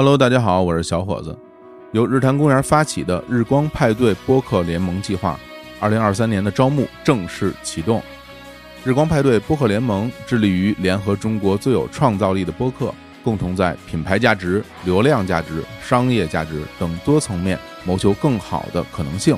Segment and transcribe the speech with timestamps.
[0.00, 1.38] Hello，大家好，我是小伙子。
[1.92, 5.38] 由日坛公园发起的日光派对播客联盟计划，
[5.78, 8.02] 二零二三年的招募正式启动。
[8.82, 19.36] 日光派对播客联盟致力于联合中国最有创造力的播客，共同在品牌价值、流量价值、商业价值等多层面谋求更好的可能性，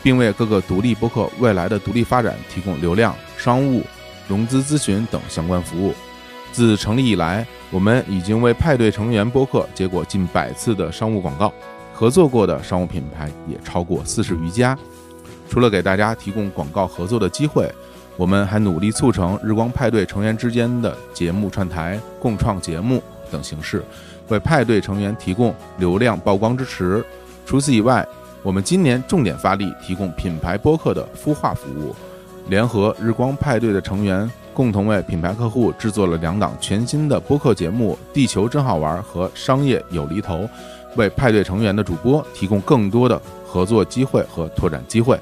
[0.00, 3.82] 并为各个独立播客未来的独立发展提供流量、商务、
[4.28, 5.92] 融资咨询等相关服务。
[6.52, 11.52] 自成立以来，我们已经为派对成员播客接过近百次的商务广告，
[11.94, 14.78] 合作过的商务品牌也超过四十余家。
[15.48, 17.72] 除了给大家提供广告合作的机会，
[18.16, 23.82] 我们还努力促成日光派对成员之间的节目串台、共创节目等形式，
[24.28, 27.04] 为派对成员提供流量曝光支持。
[27.46, 28.06] 除此以外，
[28.42, 31.94] 我们今年重点发力提供品牌播客的孵化服务，
[32.48, 34.30] 联合日光派对的成员。
[34.54, 40.40] 共同为品牌客户制作了两档全新的播客节目《地球真好玩》和《商业有厘头》，
[40.96, 45.18] 为派对成员的主播提供更多的合作机会和拓展机会。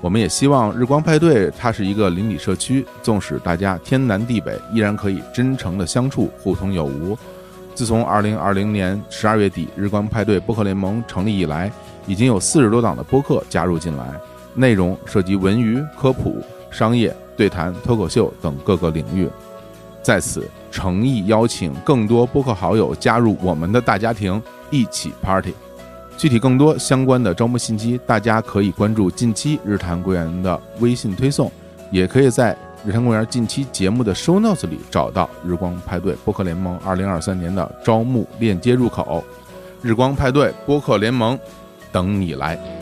[0.00, 7.18] 我们也希望日光派对它是一个邻里社区，纵使大家天南地北，依然可以真诚的相处，互通有无。
[7.74, 11.70] 自从二零二零年十二月底日光派对播客联盟成立以来，
[12.06, 14.04] 已经有四十多档的播客加入进来，
[14.54, 17.14] 内容涉及文娱、科普、商业。
[17.38, 19.28] 对谈、脱口秀等各个领域，
[20.02, 25.54] 在此诚意邀请更多播客好友加入我们的大家庭，一起 party。
[26.16, 31.48] 具体更多相关的招募信息，大家可以关注近期日坛公园的微信推送，
[31.92, 39.22] 也可以在日坛公园近期节目的 show notes 里找到日光派对播客联盟二零二三年的招募链接入口。
[39.80, 41.38] 日光派对播客联盟，
[41.92, 42.77] 等你来。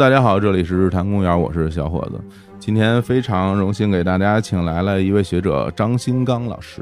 [0.00, 2.18] 大家好，这里是日坛公园，我是小伙子。
[2.58, 6.80] 今天非常荣幸给大家请来了一位学者张新刚老师。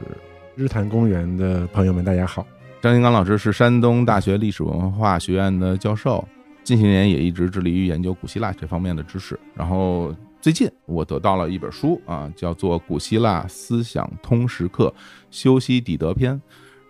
[0.54, 2.46] 日坛公园的朋友们，大家好。
[2.80, 6.24] 张新刚老师是山东大学历史文化学院的教授，
[6.62, 9.36] 近些年也一直致力于研究古希腊这方面的知识。
[9.52, 14.94] 然后最近我得到了一本书啊，叫做《古希腊思想通识课：
[15.28, 16.36] 修昔底德篇》，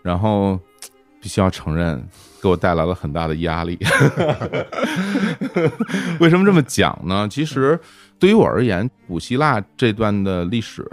[0.03, 0.61] 然后。
[1.21, 2.03] 必须要承认，
[2.43, 3.79] 给我带来了很大的压力。
[6.21, 7.29] 为什么这么讲呢？
[7.29, 7.79] 其实
[8.19, 10.85] 对于我而言，古希腊这段的历史，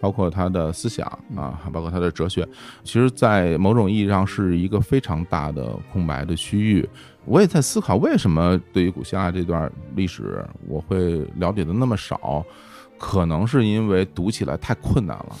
[0.00, 1.06] 包括他的思想
[1.36, 2.46] 啊，还包括他的哲学，
[2.84, 6.88] 其实，在某种意义上是一个非常大的空白的区域。
[7.24, 12.44] 我也在思考，为什么对于古希腊这段历史，我会了解的那么少？
[12.96, 15.36] 可能是因为读起来太困难了。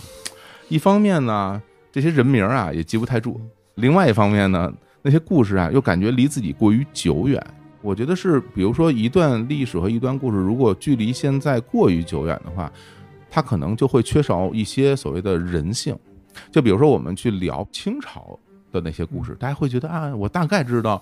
[0.68, 1.60] 一方面呢，
[1.90, 3.40] 这些人名啊，也记不太住。
[3.78, 4.72] 另外一方面呢，
[5.02, 7.40] 那些故事啊，又感觉离自己过于久远。
[7.80, 12.70] 我觉得是，比如说一段历史和一段故事，如果距离现在过于久远的话，
[13.30, 15.96] 它可能就会缺少一些所谓的人性。
[16.50, 18.36] 就比如说我们去聊清朝
[18.72, 21.00] 的那些故事，大家会觉得啊，我大概知道。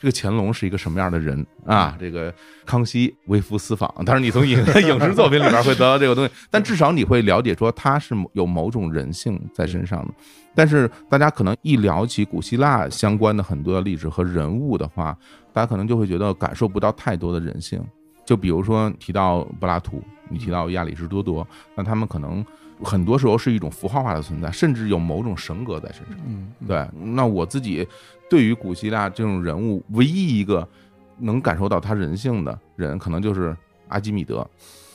[0.00, 1.96] 这个乾隆是一个什么样的人啊？
[1.98, 2.32] 这个
[2.64, 10.14] 康熙微服私访，当然你从影影视作品里边会得到这个东西， 但至少你会了解说他是有某种人性在身上的。
[10.54, 15.16] 但是大家可能一聊起古希腊相关的很多的历史和人物的话，
[15.52, 17.82] 大家可能就会觉得感受不到太多的人性。
[18.24, 22.44] 就比如说提到柏拉图，你提到亚里士多德，那他们可能。
[22.84, 26.18] 很多时候是一种符号化的存在，甚至有某种神格在身上。
[26.26, 26.86] 嗯，对。
[27.14, 27.88] 那我自己
[28.28, 30.66] 对于古希腊这种人物，唯一一个
[31.18, 33.56] 能感受到他人性的人，可能就是
[33.88, 34.46] 阿基米德，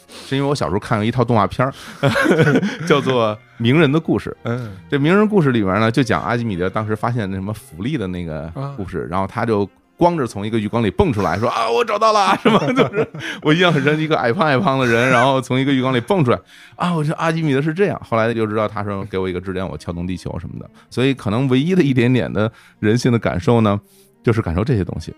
[0.07, 1.73] 是因为我小时候看了一套动画片儿，
[2.87, 4.29] 叫做《名人的故事》。
[4.43, 9.69] 嗯，这名人故事里面呢，就讲阿基米德当时发现那什么浮力的那个故事，然后他就。
[10.01, 12.59] 光着从一个浴缸里蹦出来，说啊， 我找到了，是吗？
[12.73, 13.07] 就是
[13.43, 16.39] 我印象很深，一个矮胖矮胖的人，然后从一个浴缸里蹦出来，
[16.75, 18.01] 啊，我说阿基米德是这样。
[18.03, 20.67] 后来就知道，他说给我一个支点，我撬动地球什么的。
[20.89, 23.79] 所以可能唯一的一点点的人性的感受呢，
[24.23, 25.13] 就是感受这些东西。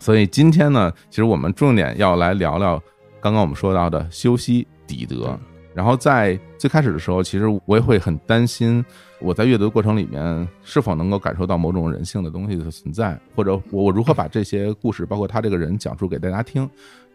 [0.00, 2.82] 所以今天呢，其实我们重点要来聊聊
[3.20, 5.38] 刚刚我们说到的修昔底德。
[5.72, 8.84] 然后在最开始的时候，其实我也会很担心，
[9.24, 16.68] 我在阅读过程里面是否能够感受到某种人性的东西的存在，或者我我如何把这些故事，包括他这个人讲述给大家听。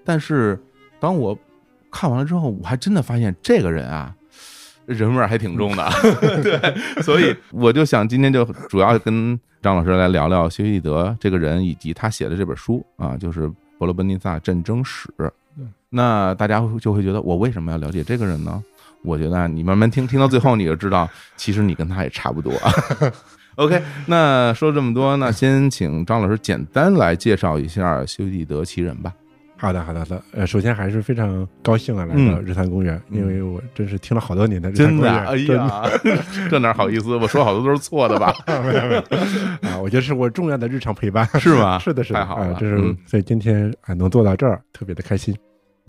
[0.04, 0.60] 但是
[1.00, 1.38] 当我
[1.92, 4.16] 看完了之后，我还真的发现这个人啊，
[4.88, 5.88] 人味儿还挺重的。
[6.42, 13.48] 对，所以我就想今天就主要跟张老师来聊聊修昔德这个人以及他写的这本书啊，就是
[13.78, 15.08] 《伯罗奔尼撒战争史》。
[15.92, 18.64] 那大家就会觉得我为什么要了解这个人呢？
[19.04, 22.54] 我觉得你慢慢听，听到最后你就知道，其实你跟他也差不多。
[23.56, 29.14] OK，那说这么多，那先请张老师简单来介绍一下修昔底德其人吧。
[29.58, 30.24] 好的，好的，好的。
[30.32, 35.14] 呃，首先还是非常高兴啊，来到日坛公园，因为我真是听了好多年的日坛公园。
[35.28, 35.84] 哎呀，
[36.50, 37.18] 这哪好意思？
[37.18, 38.34] 我说好多都是错的吧？
[38.48, 39.02] 没有没有
[39.70, 41.78] 啊，我觉得是我重要的日常陪伴，是吗？
[41.80, 42.56] 是的，是的，太好了。
[42.58, 45.36] 这是所以今天啊能做到这儿，特别的开心。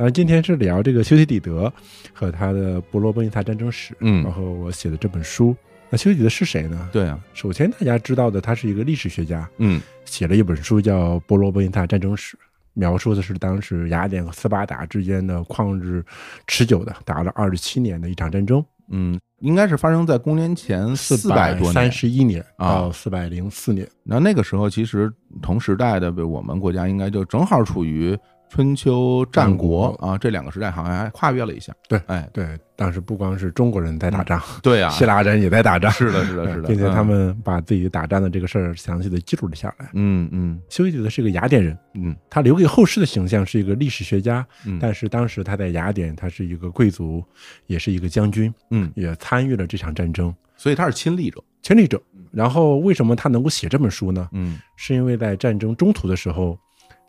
[0.00, 1.70] 啊，今天是聊这个修昔底德
[2.14, 5.54] 和他的《伯罗奔尼撒战争史》，嗯，然后我写的这本书。
[5.90, 6.88] 那修昔底德是谁呢？
[6.90, 12.34] 对啊，首先大家知道的，他是一个历史学家，嗯，写了一本书叫《波罗奔尼撒战争史》，
[12.72, 16.02] 描述的是当时雅典和斯巴达之间的旷日
[16.46, 18.64] 持久的打了二十七年的一场战争。
[18.88, 23.86] 嗯，应该是发生在公元前四百多三十一年啊到四百零四年。
[24.02, 25.12] 那那个时候，其实
[25.42, 28.18] 同时代的我们国家应该就正好处于。
[28.50, 31.72] 春秋战国啊，这两个时代好像还跨越了一下。
[31.88, 35.88] 对，哎，对，当时不光是中国人在打仗，对啊，希腊人也在打仗。
[35.92, 39.88] 是的，是的，是的， 并且他们把自己打仗的这个事儿详细的记录了下来。
[39.94, 47.24] 嗯嗯，修昔底德是一个雅典人，嗯，他留给后世的形象是一个历史学家，嗯，但是当时他在雅典，他是一个贵族，
[47.68, 52.02] 也是一个将军，嗯，也参与了这场战争，所以他是亲历者，亲历者。
[52.32, 54.28] 然后为什么他能够写这本书呢？
[54.32, 56.58] 嗯，是因为在战争中途的时候。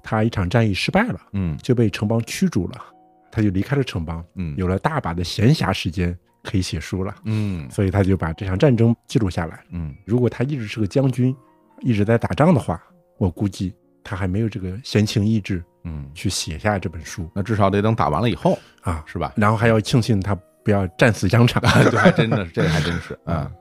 [0.04, 2.82] 他一场战役失败了，嗯，就被城邦驱逐了，
[3.32, 11.36] 他就离开了城邦，嗯，有了大把的闲暇时间可以写书了，嗯，所以他就把这场战争记录下来，嗯，如果他一直是个将军，
[11.82, 12.82] 一直在打仗的话，
[13.18, 19.34] 我估计他还没有这个闲情逸致，嗯，去写下这本书，那至少得等打完了以后啊，是吧？
[19.36, 23.52] 然后还要庆幸他不要战死疆场，对，还真的是，这个还真是啊。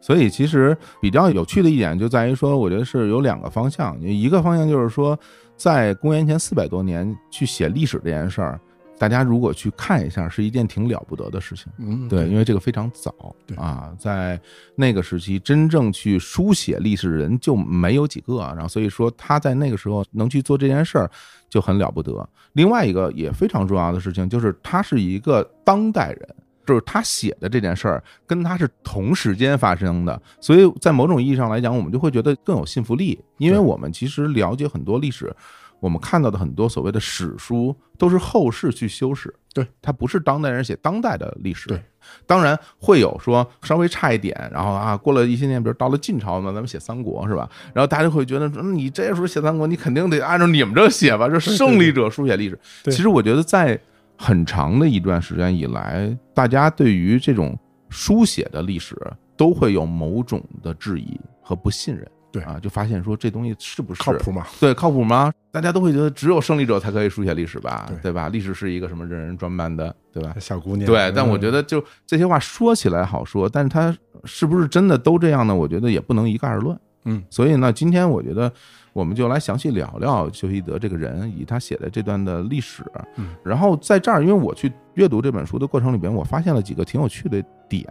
[0.00, 5.18] 所以其实比较有趣的一点就在于说，我觉得是有两个方向，一个方向就是说。
[5.60, 8.58] 在公元前四百多年去写历史这件事儿，
[8.98, 11.66] 大家如果去看一下，是一件挺了不得的事情。
[11.76, 13.14] 嗯，对，因为这个非常早，
[13.46, 14.40] 对啊，在
[14.74, 21.10] 那个时期，真正去书写历史的人就没有几个，然后所以说他在那个时候能去做这件事儿
[21.50, 22.26] 就很了不得。
[22.54, 26.28] 另外一个也非常重要的事情就是他是一个当代人。
[26.70, 35.34] 就是他写的这件事儿跟他是同时间发生的，所以在某种意义上来讲，我们就会觉得更有信服力，因为我们其实了解很多历史，
[35.80, 41.82] 我们看到的很多所谓的史书都是后世去修饰，对，它不是当代人写当代的历史，对，
[42.24, 47.50] 当然会有说稍微差一点，然后啊，过了一些年，比如到了晋朝呢，咱们写三国是吧？
[47.74, 52.56] 然后大家会觉得，你这时候写三国，你肯定得按照你们这写吧，这胜利者书写历史。
[52.84, 53.76] 其实我觉得在。
[54.22, 57.58] 很长的一段时间以来，大家对于这种
[57.88, 58.94] 书写的历史
[59.34, 62.06] 都会有某种的质疑和不信任。
[62.30, 64.46] 对啊，就发现说这东西是不是靠谱吗？
[64.60, 65.32] 对，靠谱吗？
[65.50, 67.86] 大家都会觉得只有胜利者才可以书写历史吧？
[67.88, 68.28] 对对吧？
[68.28, 70.36] 历史是一个什么人人专办的，对吧？
[70.38, 70.86] 小姑娘。
[70.86, 73.96] 对，但我觉得就这些话说起来好说，但是它
[74.26, 75.56] 是不是真的都这样呢？
[75.56, 76.78] 我觉得也不能一概而论。
[77.06, 78.52] 嗯，所以呢，今天我觉得。
[78.92, 82.84] 我们就来详细聊聊修昔德这个人，以他写的这段的历史。
[83.16, 87.86] 嗯，然后在这儿，因为我去阅读这本书的过程里边，我发现了几个挺有趣的点，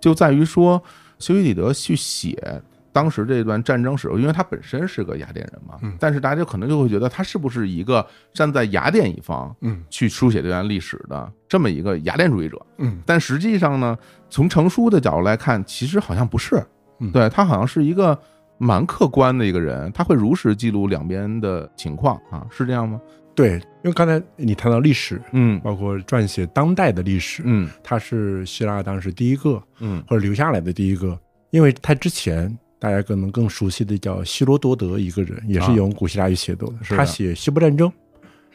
[0.00, 0.82] 就在于说
[1.18, 13.96] 修昔底德去写当时这段战争史，因为他本身是个雅典人嘛，但是大家可能就会觉得他是不是一个站在雅典一方，嗯，去书写这段历史的这么一个雅典主义者，嗯，但实际上呢，
[14.30, 16.64] 从成书的角度来看，其实好像不是，
[17.12, 18.18] 对他好像是一个。
[18.58, 23.00] 蛮客观的一个人，他会如实记录两边的情况啊，是这样吗？
[23.34, 31.18] 对，因为刚才你谈到历史，嗯，包括撰写当代的历史，嗯，他是希腊当时第一个，嗯，或者留下来的第一个，
[31.50, 37.92] 因为他之前大家可能更熟悉的叫希罗多德一个人，也是用古希腊语写作的，他写希波战争，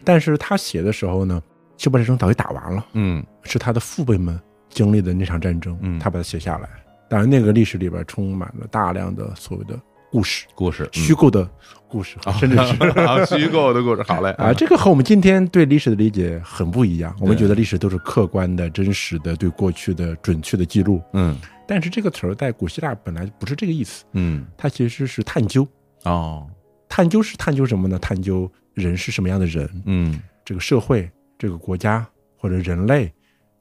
[0.04, 1.40] 但是他写的时候呢，
[1.78, 6.68] 希波战争早就打完了，嗯，是他的父辈们经历的那场战争，嗯，他把它写下来，
[7.08, 9.80] 当然那个历史里边充满了大量的所谓的。
[10.12, 11.50] 故事，故事，虚构的
[11.88, 12.74] 故事，甚至是
[13.40, 14.04] 虚构的故事。
[14.04, 17.16] 好嘞，啊，这个和我们今天对历史的理解很不一样。
[17.22, 21.02] 我们觉得历史都是客观的、真实的，对过去的准确的记录。
[21.14, 24.04] 嗯，但是这个词儿在古希腊本来不是这个意思。
[24.12, 25.66] 嗯，它其实是探究。
[26.04, 26.46] 哦，
[26.90, 27.98] 探究是探究什么呢？
[27.98, 29.70] 探究人是什么样的人。
[29.86, 33.10] 嗯，这个社会、这个国家或者人类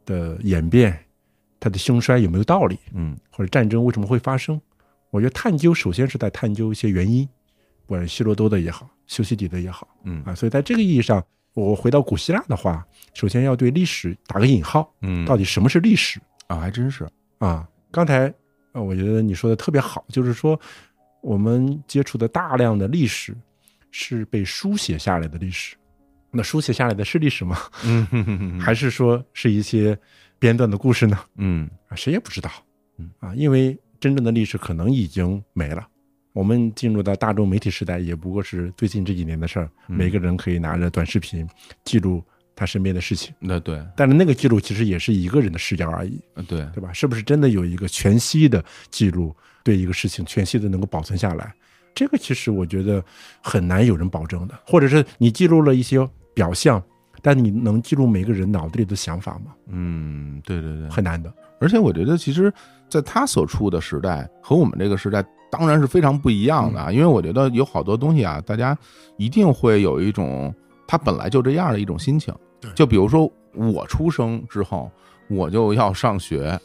[0.04, 0.98] 的演变，
[1.60, 2.76] 它的兴衰有没有道理？
[2.92, 4.60] 嗯，或者战争为什么会发生？
[5.10, 7.26] 我觉得探究首先是在探究一些原因，
[7.86, 11.24] 不管是希罗多德也好，修昔底德也好，嗯啊，所以在这个意义上，
[11.54, 16.20] 我回到古希腊的话，首先要对历史打个引号，嗯，到底什么是历史？
[16.46, 17.06] 啊，还真是
[17.38, 17.68] 啊。
[17.90, 18.32] 刚才
[18.72, 20.58] 呃，我觉得你说的特别好，就是说
[21.22, 23.36] 我们接触的大量的历史
[23.90, 25.76] 是被书写下来的历史。
[26.30, 27.58] 那书写下来的是历史吗？
[27.84, 29.98] 嗯，还是说是一些
[30.38, 31.18] 编段的故事呢？
[31.34, 32.48] 嗯啊，谁也不知道。
[32.98, 35.86] 嗯啊，因为真正的历史可能已经没了。
[36.32, 39.68] 我们进入到大众媒体时代，也不过是最近这几年的事儿。
[39.86, 41.46] 每个人可以拿着短视频
[41.84, 42.22] 记录
[42.54, 43.34] 他身边的事情。
[43.40, 46.20] 那对，但是那个记录其实也是一个人的视角而已。
[46.46, 46.92] 对，对吧？
[46.92, 51.52] 是不是真的有一个全息的记录，对一个事情全息的能够保存下来？
[51.92, 53.04] 这个其实我觉得
[53.42, 54.56] 很难有人保证的。
[54.64, 56.80] 或者是你记录了一些表象，
[57.20, 59.52] 但你能记录每个人脑子里的想法吗？
[59.66, 61.34] 嗯，对对对，很难的。
[61.60, 62.52] 而且我觉得，其实
[62.88, 66.90] 在他所处的时代和我们这个时代当然是非常不一样的啊。
[66.90, 68.76] 因为我觉得有好多东西啊，大家
[69.16, 70.52] 一定会有一种
[70.88, 72.34] 他本来就这样的一种心情。
[72.74, 74.90] 就比如说我出生之后，
[75.28, 76.58] 我就要上学。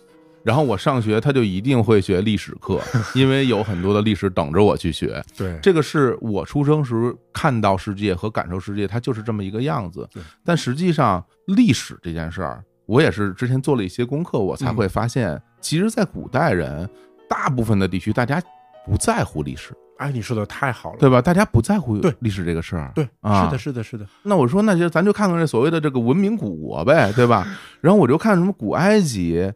[0.44, 2.80] 然后我上学，他就一定会学历史课，
[3.16, 5.20] 因为有很多的历史等着我去学。
[5.36, 10.08] 对，这个是我出生时看到世界和感受世界，它就是这么一个样子。
[10.44, 16.88] 但实际上，历史这件事儿，我也是之前做了一些功课，我才会发现，其实，在古代人
[17.28, 18.42] 大部分的地区，大家
[18.86, 19.74] 不在乎历史。
[19.98, 21.22] 哎，你说的太好了，对吧？
[21.22, 24.06] 大家不在乎对历史这个事儿，对，啊，是的，是的，是的。
[24.24, 27.48] 那我说，那就咱就看看这所谓的这个文明古国呗，对吧？
[27.80, 29.50] 然后我就看什么古埃及，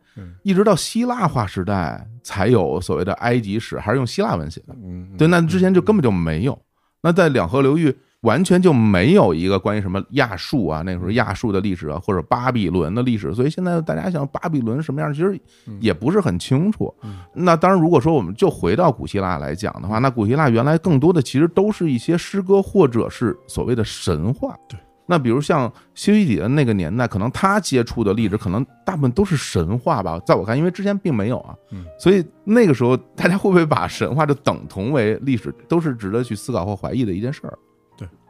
[0.43, 4.74] 一直到希腊化时代才有所谓的埃及史，还是用希腊文写的，
[5.17, 6.57] 对，那之前就根本就没有。
[7.01, 7.95] 那在两河流域。
[8.21, 15.39] 完全就没有一个关于什么亚述啊，那时候亚述的历史啊，或者巴比伦的历史，所以现在大家想巴比伦什么样，其实
[15.79, 16.93] 也不是很清楚。
[17.33, 24.53] 那当然，如果说我们就回到古希腊来讲的话，那古希腊原来更多的其实都是一些诗歌或者是所谓的神话。
[24.67, 31.55] 对，那比如像修昔底的那个年代，可能他接触的历史可能大部分都是神话吧，在我看，因为之前并没有啊，
[31.97, 37.57] 所以那个时候大家会不会把神话就等同为历史，都是值得去思考或怀疑的一件事儿。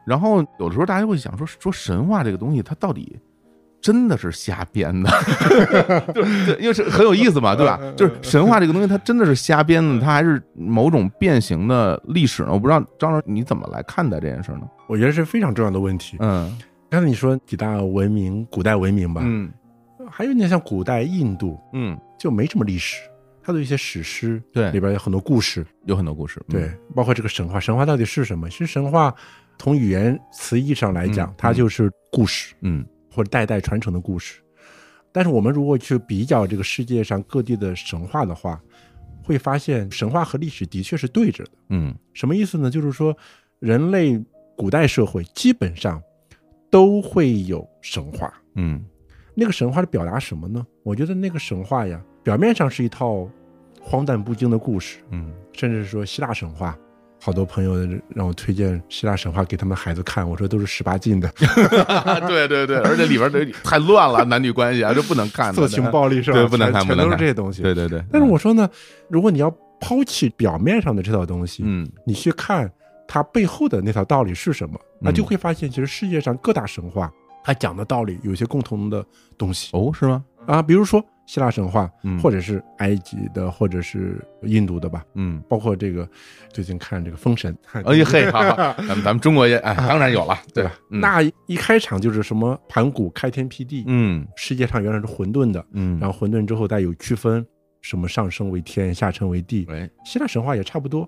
[0.09, 3.15] 然后有的时候大家会想说说神话这个东西，它到底
[3.79, 5.09] 真的是瞎编的，
[6.13, 7.79] 就是因为是很有意思嘛，对吧？
[7.95, 12.49] 就是神话这个东西，它真的是瞎编的，它还是某种变形的历史呢？
[12.51, 14.61] 我不知道张老师你怎么来看待这件事呢？
[14.87, 16.17] 我觉得是非常重要的问题。
[16.19, 16.57] 嗯，
[16.89, 19.49] 刚才你说几大文明，古代文明吧，嗯，
[20.09, 22.97] 还有点像古代印度，嗯，就没什么历史，
[23.41, 28.49] 它的一些史诗，对，里边有很多故事，有很多故事，对，包括这个神话，神话到底是什么？
[28.49, 29.13] 其实神话。
[29.59, 34.41] 从语言词义上来讲，它就是故事，嗯，或者代代传承的故事。
[35.11, 38.59] 但是我们如果去比较这个世界上各地的神话的话，
[39.21, 41.51] 会发现神话和历史的确是对着的。
[41.69, 42.71] 嗯，什么意思呢？
[42.71, 43.15] 就是说，
[43.59, 44.23] 人类
[44.55, 46.01] 古代社会基本上
[46.69, 48.33] 都会有神话。
[48.55, 48.83] 嗯，
[49.35, 50.65] 那个神话是表达什么呢？
[50.83, 53.29] 我觉得那个神话呀，表面上是一套
[53.81, 56.77] 荒诞不经的故事，嗯，甚至说希腊神话。
[57.21, 57.75] 好多朋友
[58.15, 61.29] 让我推荐希腊神话给他们孩子看，我说都是十八禁的。
[62.27, 65.53] 对对对，而且里边的太乱了，男女关系啊，这不能看。
[65.53, 66.37] 色情暴力是吧？
[66.37, 67.61] 对，不能看，不能看，这些东西。
[67.61, 68.03] 对对对。
[68.11, 68.69] 但是我说呢，
[69.09, 72.71] 如果你要抛弃表面上的这套东西，嗯，你去看
[73.07, 77.11] 它背后的那套道理是什么，那就会发现，其实世界上各大神话
[77.43, 79.05] 它讲的道理有些共同的
[79.37, 79.69] 东西。
[79.73, 80.23] 哦，是吗？
[80.51, 81.03] 啊，比如说。
[81.29, 86.09] 希腊神话，嗯，或者是埃及的，或者是印度的吧，嗯，包括这个
[86.51, 87.55] 最近看这个《封神》，
[87.87, 88.41] 哎呀嘿，好，
[88.77, 90.71] 咱们咱们中国也哎，当然有了，对吧？
[90.89, 97.45] 那一开场就是什么盘古开天辟地，嗯，世界上原来是混沌的，嗯，然后混沌之后再有区分，
[97.81, 101.07] 什么上升为天，下沉为地，哎，希腊神话也差不多，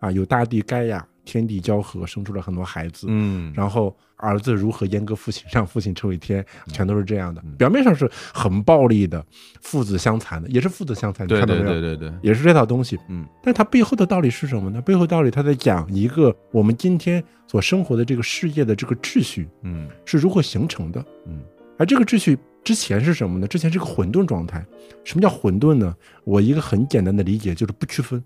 [0.00, 1.06] 啊，有大地盖亚。
[1.28, 3.06] 天地交合，生出了很多孩子。
[3.10, 6.42] 嗯，然后儿子如何阉割父亲，让父亲成为天，
[6.72, 7.42] 全都是这样的。
[7.58, 9.22] 表面上是很暴力的，
[9.60, 11.26] 父子相残的，也是父子相残。
[11.26, 12.98] 对对对对对，也是这套东西。
[13.10, 14.80] 嗯，但它背后的道理是什么呢？
[14.80, 21.04] 背后道理他在讲一个我们今天所生活的这个世界的这个秩序，嗯，是如何形成的。
[21.26, 21.42] 嗯，
[21.78, 23.46] 而这个秩序之前是什么呢？
[23.46, 24.64] 之前是个混沌状态。
[25.04, 25.94] 什么叫混沌呢？
[26.24, 28.22] 我一个很简单的理解就是不区分，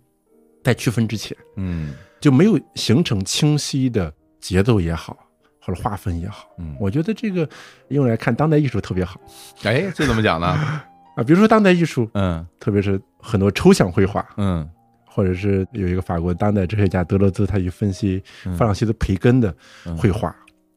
[0.65, 1.93] 在区分之前，嗯。
[2.23, 5.17] 就没有形成清晰的节奏也好，
[5.61, 7.47] 或者划分也好，嗯，我觉得这个
[7.89, 9.21] 用来看当代艺术特别好。
[9.65, 10.47] 哎，这怎么讲呢？
[11.17, 14.67] 啊，比如说当代艺术，嗯，特别是很多抽象绘画，嗯，
[15.05, 18.23] 或者是有一个法国当代哲学家德勒兹，他去分析
[18.57, 19.53] 弗朗西斯培根的
[19.99, 20.29] 绘画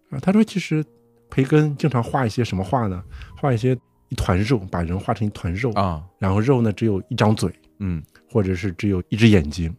[0.09, 0.83] 啊，他说其实
[1.29, 3.03] 培根经常画一些什么画呢？
[3.39, 3.77] 画一些
[4.09, 9.71] 一团肉，把人画成一团肉啊，然后肉呢只有一张嘴，嗯，或者是只有一只眼睛。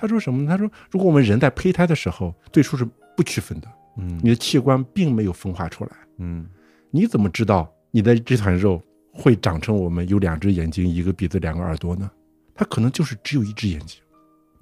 [0.00, 0.48] 他说什么呢？
[0.48, 2.86] 他说，如果我们人在胚胎的时候，最初是
[3.16, 6.46] 不区分的，嗯，你的器官并没有分化出来，嗯，
[6.92, 8.80] 你怎么知道你的这团肉
[9.12, 12.08] 会长成我们有两只眼睛、一个鼻子、两个耳朵呢？
[12.54, 14.00] 它可能就是只有一只眼睛。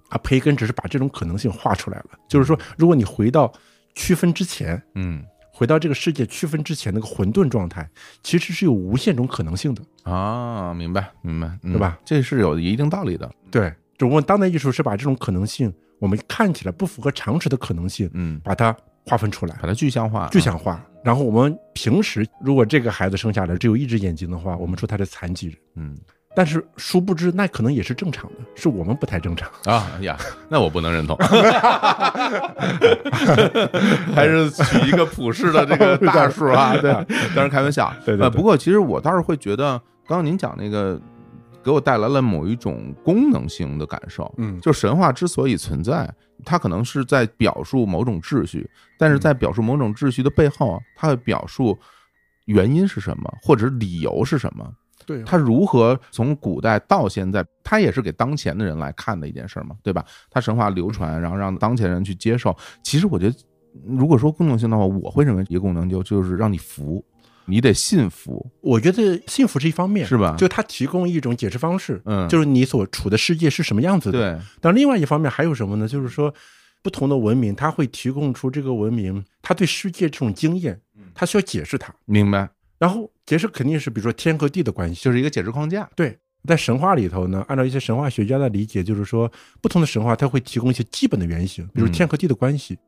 [0.08, 2.06] 啊，培根只是把这种可能性画出来了。
[2.28, 3.52] 就是说，如果你回到
[3.94, 7.88] 区分之前，嗯回到这个世界区分之前那个混沌状态，
[8.22, 9.82] 其实是有无限种可能性的。
[10.04, 11.98] 啊，明白明白，嗯对吧？
[12.04, 13.28] 这是有一定道理的。
[13.50, 18.76] 对，只不过当代艺术是把这种可能性，我们看起来不符合常识的可能性，嗯，把它
[19.06, 19.56] 划分出来。
[19.60, 20.84] 把它具象化，具象化。
[21.02, 25.56] 然后我们平时如果这个孩子生下来只有一只眼睛的话，我们说他是残疾人。
[25.76, 25.96] 嗯
[26.36, 29.50] 但是殊不知，那可能也是正常的，是我们不太正常。
[29.64, 30.18] 啊呀，
[30.50, 31.16] 那我不能认同，
[34.14, 36.92] 还是取一个普世的这个大数啊，对，
[37.34, 37.90] 当然开玩笑。
[38.04, 41.00] 对对不过其实我倒是会觉得，刚刚您讲那个，
[41.66, 44.32] 给我带来了某一种功能性的感受。
[44.38, 46.08] 嗯就神话之所以存在，
[46.44, 51.76] 它可能是在表述某种秩序，但是在表述某种秩序的背后啊，它会表述
[52.44, 54.72] 原因是什么，或者理由是什么。
[55.04, 60.04] 对它如何从古代到现在，它也是给当前的人来看的一件事儿嘛，对吧？
[60.30, 62.56] 它神话流传，然后让当前人去接受。
[62.84, 63.36] 其实我觉得，
[63.84, 67.04] 如果说功能性的话，我会认为一个功能就就是让你服，
[67.46, 74.18] 你得信服，我觉得幸福是一方面，是吧就它提供一种解释方式，嗯就是你所处的世界是什么样子的。。
[74.18, 75.88] 对，但另外一方面还有什么呢？
[75.88, 76.32] 就是说，
[76.82, 80.80] 不同的文明，它会提供出这个文明它对世界这种经验，
[81.14, 81.94] 它需要解释它。
[82.04, 82.48] 明白，
[82.78, 85.88] 然后解释肯定是比如说天和地的关系，就是一个解释框架。
[85.94, 92.78] 对，在神话里头呢，按照一些神话学家的理解，就是说不同的神话它会提供一些基本的原型，比如嗯天和地的关系。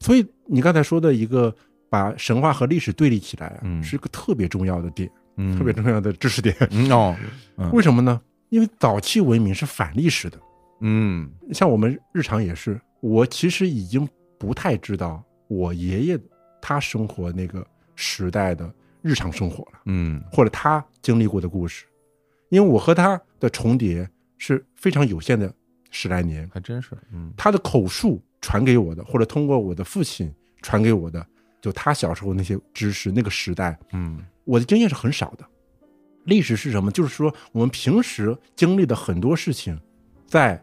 [0.00, 1.54] 所以你刚才说的一个
[1.96, 6.54] 把神话和历史对立起来是一个特别重要的点，嗯，特别重要的知识点。
[6.70, 7.16] 嗯哦，
[7.56, 7.70] 嗯。
[7.72, 8.20] 为什么呢？
[8.50, 10.38] 因为早期文明是反历史的，
[10.80, 11.30] 嗯。
[11.54, 14.06] 像我们日常也是，我其实已经
[14.38, 16.18] 不太知道我爷爷
[16.60, 19.80] 他生活那个时代的日常生活了。
[19.86, 20.22] 嗯。
[20.30, 21.86] 或者他经历过的故事，
[22.50, 25.50] 因为我和他的重叠是非常有限的
[25.90, 27.32] 十来年，还真是，嗯。
[27.38, 30.30] 他的口述传给我的，或者通过我的父亲
[30.60, 31.26] 传给我的，
[31.66, 35.44] 就他小时候那些知识，那个时代，嗯我的经验是很少的。
[36.26, 36.92] 历史是什么？
[36.92, 39.76] 就是说我们平时经历的很多事情，
[40.28, 40.62] 在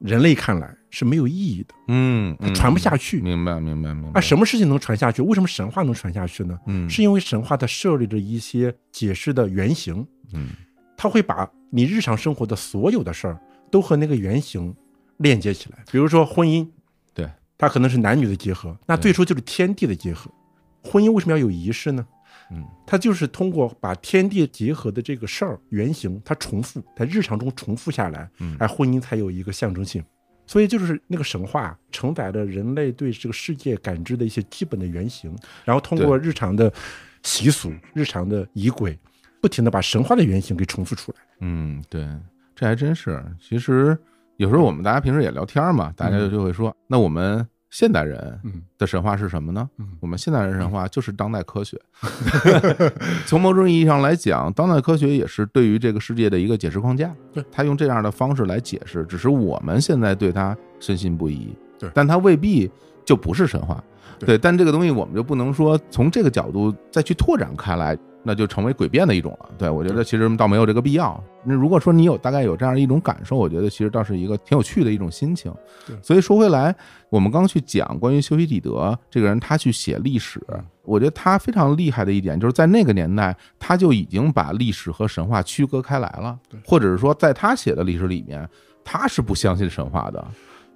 [0.00, 3.22] 人类看来是没有意义的，嗯，它传不下去。
[3.22, 4.18] 明白明白明白。
[4.18, 5.22] 啊，什么事情能传下去？
[5.22, 6.60] 为什么神话能传下去呢？
[6.66, 10.50] 嗯是因为神话它设立了一些解释的原型，嗯
[10.94, 14.74] 它会把你日常生活的所有的事儿都和那个原型
[15.16, 15.78] 链接起来。
[15.90, 16.72] 比如说婚姻，对，
[17.66, 20.30] 它可能是男女的结合，那最初就是天地的结合。
[20.82, 22.06] 婚姻为什么要有仪式呢？
[22.50, 30.04] 嗯它就是通过把天地结合的这个事儿原型，它重复在日常中重复下来，嗯而婚姻才有一个象征性。
[30.46, 36.70] 所以就是那个神话承载了人类对这个世界感知的一些基本的原型，然后通过日常的
[37.22, 38.98] 习俗、日常的仪轨，
[39.40, 41.18] 不停的把神话的原型给重复出来。
[41.40, 42.06] 嗯，对，
[42.54, 43.24] 这还真是。
[43.40, 43.96] 其实
[44.36, 49.68] 有时候我们大家平时也聊天嘛，大家就会说，那我们现代人嗯的神话是什么呢？
[49.78, 51.76] 嗯我们现代人神话就是当代科学。
[53.26, 57.12] 从某种意义上来讲，当代科学也是对于这个世界的一个解释框架。
[57.32, 61.52] 对，他用这样的方式来解释，只是我们现在对他深信不疑。
[61.76, 62.70] 对但他未必
[63.04, 63.82] 就不是神话。
[64.20, 69.50] 对对，但这个东西我们就不能说从这个角度再去拓展开来，那就成为诡辩的一种了。
[69.56, 71.22] 对我觉得其实倒没有这个必要。
[71.44, 75.54] 那如果说你有大概有这样一种感受，我觉得其实倒是一个挺有趣的一种心情
[75.86, 75.94] 对。
[76.02, 76.74] 所以说回来，
[77.10, 80.40] 我们刚去讲关于修昔底德这个人，他去写历史，
[80.82, 88.48] 我觉得他非常厉害的一点就是在那个年代，他就已经把历史和神话区隔开来了，或者是说在他写的历史里面，
[88.82, 90.24] 他是不相信神话的。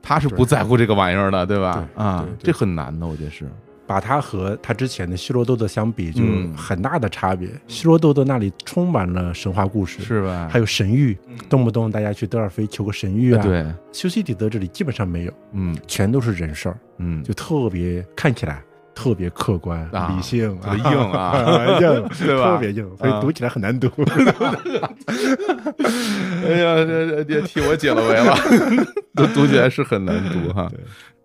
[0.00, 1.86] 他是不在乎这个玩意儿的，对吧？
[1.96, 3.50] 啊这很难的，我觉得是。
[3.88, 7.48] 把它和他之前的希罗多德相比，就嗯很大的差别。
[7.66, 10.46] 希罗多德那里充满了神话故事，是吧？
[10.52, 11.16] 还有神谕，
[11.48, 15.74] 动不动大家去德尔菲求个神谕啊。，对，修昔底德这里基本上没有，嗯。
[15.86, 18.62] 全都是人事儿，嗯，就特别看起来
[18.94, 20.12] 特别客观、啊。
[20.14, 20.76] 理性、啊。
[20.76, 21.32] 硬啊。
[21.80, 22.52] 硬， 对吧？
[22.52, 23.88] 特别硬，所啊以读起来很难读。
[26.44, 28.36] 哎呀，这这替我解了围了，
[29.14, 30.70] 读读起来是很难读哈。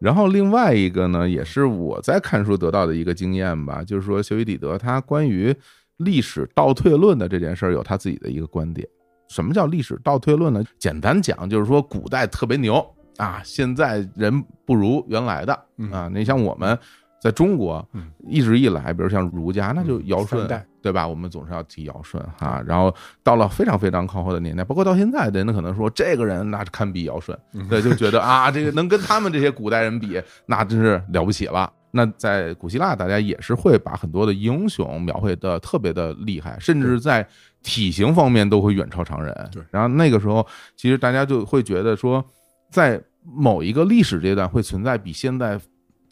[0.03, 5.55] 然后另外一个呢，也是我在看书得到的一个经验吧，就是说修昔底德他关于
[5.95, 8.85] 历史倒退论的这件事儿有他自己的一个观点。
[9.29, 10.61] 什么叫历史倒退论呢？
[10.77, 12.85] 简单讲就是说古代特别牛
[13.15, 15.53] 啊，现在人不如原来的
[15.89, 16.11] 啊。
[16.13, 16.77] 你像我们
[17.21, 21.07] 在中国嗯一直以来，比如像儒家，那就尧舜三代，对吧？
[21.07, 22.61] 我们总是要提尧舜哈。
[22.67, 22.93] 然后
[23.23, 27.35] 到了非常非常靠后的年代，包括到现在，人可能说这个人那是堪比尧舜，
[27.69, 31.71] 对，就觉得啊，这个能跟他们这些古代人比，那真是了不起了。
[31.95, 37.25] 那在古希腊，大家也是会把很多的英雄描绘的特别的厉害，甚至在
[37.61, 39.33] 体型方面都会远超常人。
[39.51, 42.25] 对，然后那个时候，其实大家就会觉得说，
[42.69, 45.59] 在某一个历史阶段会存在比现在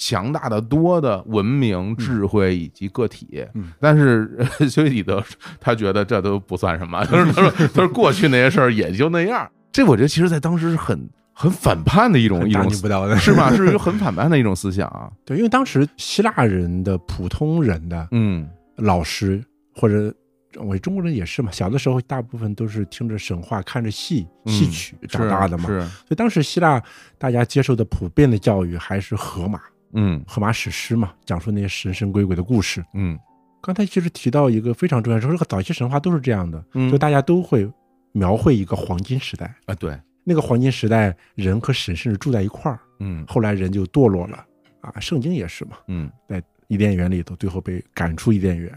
[0.04, 3.46] 强大的多的文明、智慧以及个体。
[3.54, 5.24] 嗯，但是修昔底德
[5.60, 9.48] 他觉得这都不算什么，他 说他说他说过去那些事儿也就那样。
[9.72, 13.56] 这我觉得其实在当时是很很反叛的一种一种不到的是吧？
[13.56, 15.12] 是一个很反叛的一种思想啊。
[15.24, 19.44] 对，因为当时希腊人的普通人的嗯老师
[19.76, 20.12] 或者。
[20.60, 25.80] 我中国人也是嘛，小的时候大部分都是听着神话、看着戏戏曲长大的嘛，是。
[25.80, 26.84] 所以当时希腊
[27.18, 29.62] 大家接受的普遍的教育还是荷马，
[29.93, 32.84] 嗯，荷马史诗嘛，讲述那些神神鬼鬼的故事。
[32.93, 33.17] 嗯，
[33.62, 36.91] 刚才其实提到一个非常重要，说这个早期神话都是这样的，嗯。
[36.91, 37.69] 就大家都会
[38.12, 43.25] 描绘一个黄金时代啊，对，那个黄金时代人和神甚至住在一块儿，嗯。
[43.27, 44.45] 后来人就堕落了
[44.82, 46.12] 啊，圣经也是嘛，嗯。
[46.27, 48.73] 在伊甸园里头，最后被赶出伊甸园。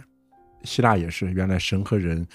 [0.64, 2.26] 希腊也是，原来神和人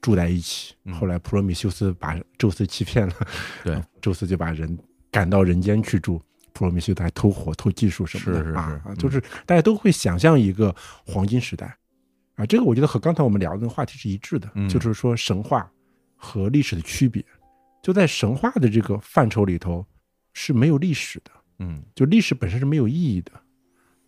[0.00, 3.14] 住在一起，后来普罗米修斯把宙斯欺骗了，
[3.62, 4.78] 对， 宙斯就把人
[5.10, 6.20] 赶到人间去住，
[6.54, 11.76] 普罗米修斯还偷火、偷技术什么的，是是是啊，就是大家都会想象一个黄金时代，
[12.36, 15.70] 啊，这个我觉得和刚才我们聊的那个话题是一致的，就是说神话
[16.16, 17.22] 和历史的区别，
[17.82, 19.84] 就在神话的这个范畴里头
[20.32, 23.32] 是没有历史的，嗯，就历史本身是没有意义的，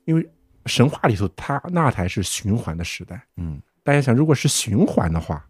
[0.06, 0.26] 因为。
[0.68, 3.24] 神话里头，它那才是循环的时代。
[3.36, 5.46] 嗯，大家想，如果是循环的话，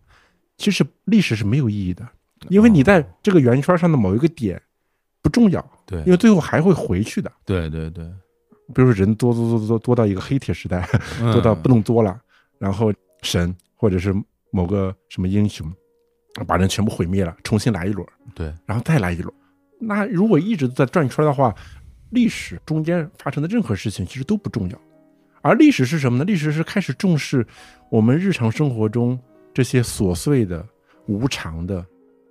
[0.59, 2.07] 其实历史是没有意义的，
[2.51, 4.61] 因为你在这个圆圈上的某一个点
[5.27, 5.71] 不重要。
[5.85, 7.33] 对，因为最后还会回去的。
[7.45, 8.05] 对对对，
[8.73, 10.89] 比如说人多多多多多到一个黑铁时代，
[11.33, 12.17] 多到不能多了，
[12.59, 14.15] 然后神或者是
[14.53, 15.67] 某个什么英雄
[16.47, 18.07] 把人全部毁灭了，重新来一轮。
[18.37, 19.35] 对，然后再来一轮。
[19.81, 21.53] 那如果一直在转圈的话，
[22.11, 24.79] 历史中间发生的任何事情其实都不重要。
[25.43, 26.25] 而历史是什么呢？
[26.25, 27.47] 历史是开始重视
[27.91, 29.19] 我们日常生活中
[29.53, 30.65] 这些琐碎的、
[31.07, 31.85] 无常的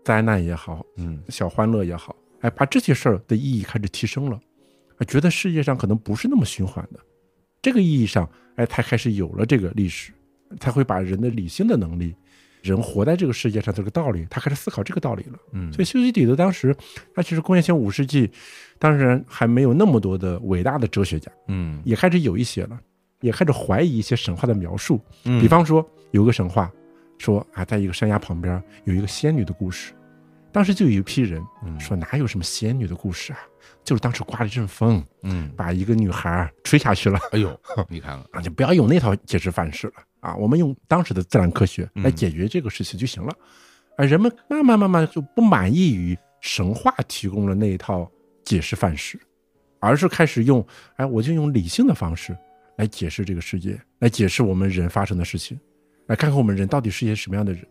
[0.04, 4.40] 灾难也好，嗯，小欢乐也好，哎，把这些事儿的意义开始提升了，
[4.98, 7.00] 啊，觉得世界上可能不是那么循环的，
[7.60, 10.12] 这个意义上，哎，才开始有了这个历史，
[10.60, 12.14] 才会把人的理性的能力，
[12.62, 15.40] 人活在这个世界上这个道理，他开始思考这个道理了。
[15.54, 16.76] 嗯，所以修昔底德当时，
[17.16, 18.30] 他其实公元前五世纪，
[18.78, 22.80] 当然还没有那么多的伟大的哲学家，嗯，也开始有一些了。
[23.22, 26.72] 也开始怀疑一些神话的描述，嗯比方说有个神话
[27.18, 29.94] 说啊，在一个山崖旁边有一个仙女的故事，
[30.56, 31.46] 当时就有一批人
[31.78, 33.40] 说哪有什么仙女的故事啊，
[33.84, 37.20] 就是当时刮了一阵风，嗯，把一个女孩吹下去了。
[37.34, 43.36] 哎呦， 你看看啊，就不要用那套解释范式了啊，我们用当时的自然科学来解决这个事情就行了。
[43.98, 48.10] 啊，人们慢慢慢慢就不满意于神话提供了那一套
[48.46, 49.20] 解释范式，
[49.82, 50.66] 而是开始用
[50.96, 52.34] 哎，我就用理性的方式。
[52.78, 55.60] 来解释这个世界，来解释我们人发生的事情，
[56.08, 57.62] 来看看我们人到底是一些什么样的人。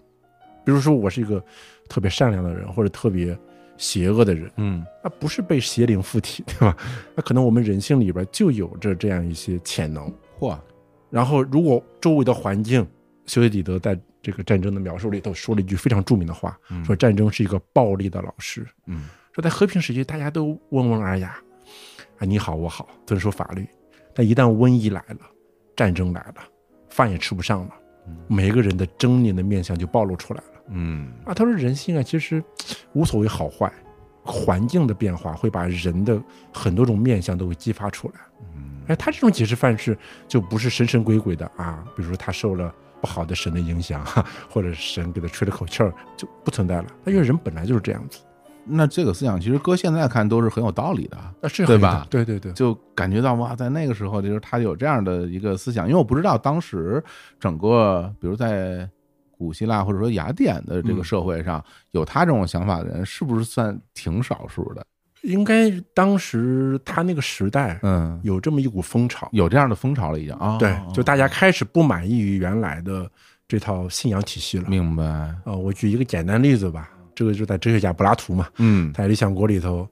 [0.66, 1.44] 比如说，我是一个
[1.88, 3.36] 特别善良的人，或者特别
[3.76, 6.76] 邪恶的人，嗯，那不是被邪灵附体，对吧？
[7.14, 10.12] 那可能我们人性里边就有着这样一些潜能。
[10.38, 10.58] 嚯！
[11.10, 12.86] 然后，如果周围的环境，
[13.26, 18.66] 修昔底德在这个战争的描述里头说了一句非常著名的话，说战争是一个暴力的老师。
[18.86, 21.36] 嗯，说在和平时期，大家都温文尔雅，
[22.18, 23.66] 啊，你好我好，遵守法律。
[24.12, 25.18] 但一旦瘟疫来了，
[25.76, 26.36] 战争来了，
[26.88, 27.74] 饭也吃不上了，
[28.26, 30.46] 每个人的狰狞的面相就暴露出来了。
[30.68, 32.42] 嗯啊，他说人性啊，其实
[32.94, 33.72] 无所谓好坏，
[34.24, 36.20] 环境的变化会把人的
[36.52, 38.14] 很多种面相都会激发出来。
[38.56, 44.04] 嗯，哎，他这种解释范式就不是神神鬼鬼的啊，比如说他受了不好的神的影响，
[44.48, 46.86] 或者神给他吹了口气儿，就不存在了。
[47.04, 48.20] 他因为人本来就是这样子。
[48.66, 52.06] 那这个思想其实搁现在看都是很有道理的，啊，是对吧？
[52.08, 57.02] 对对对，就感觉到哇，在那个时候就是他有这样的一个思想，因为我不知道当时
[57.38, 58.88] 整个，比如在
[59.36, 64.84] 古希腊或者说雅典的这个社会上，有他这种想法的人，是不是算挺少数的？
[65.22, 73.10] 应该当时他那个时代，嗯，有这么一股风潮，有这样的风潮了已经啊，对，就大家开始不满意于原来的
[73.48, 74.68] 这套信仰体系了。
[74.68, 76.90] 明白呃，我举一个简单例子吧。
[77.14, 79.88] 这个就在哲学家柏拉图嘛，嗯，在《理想国》里头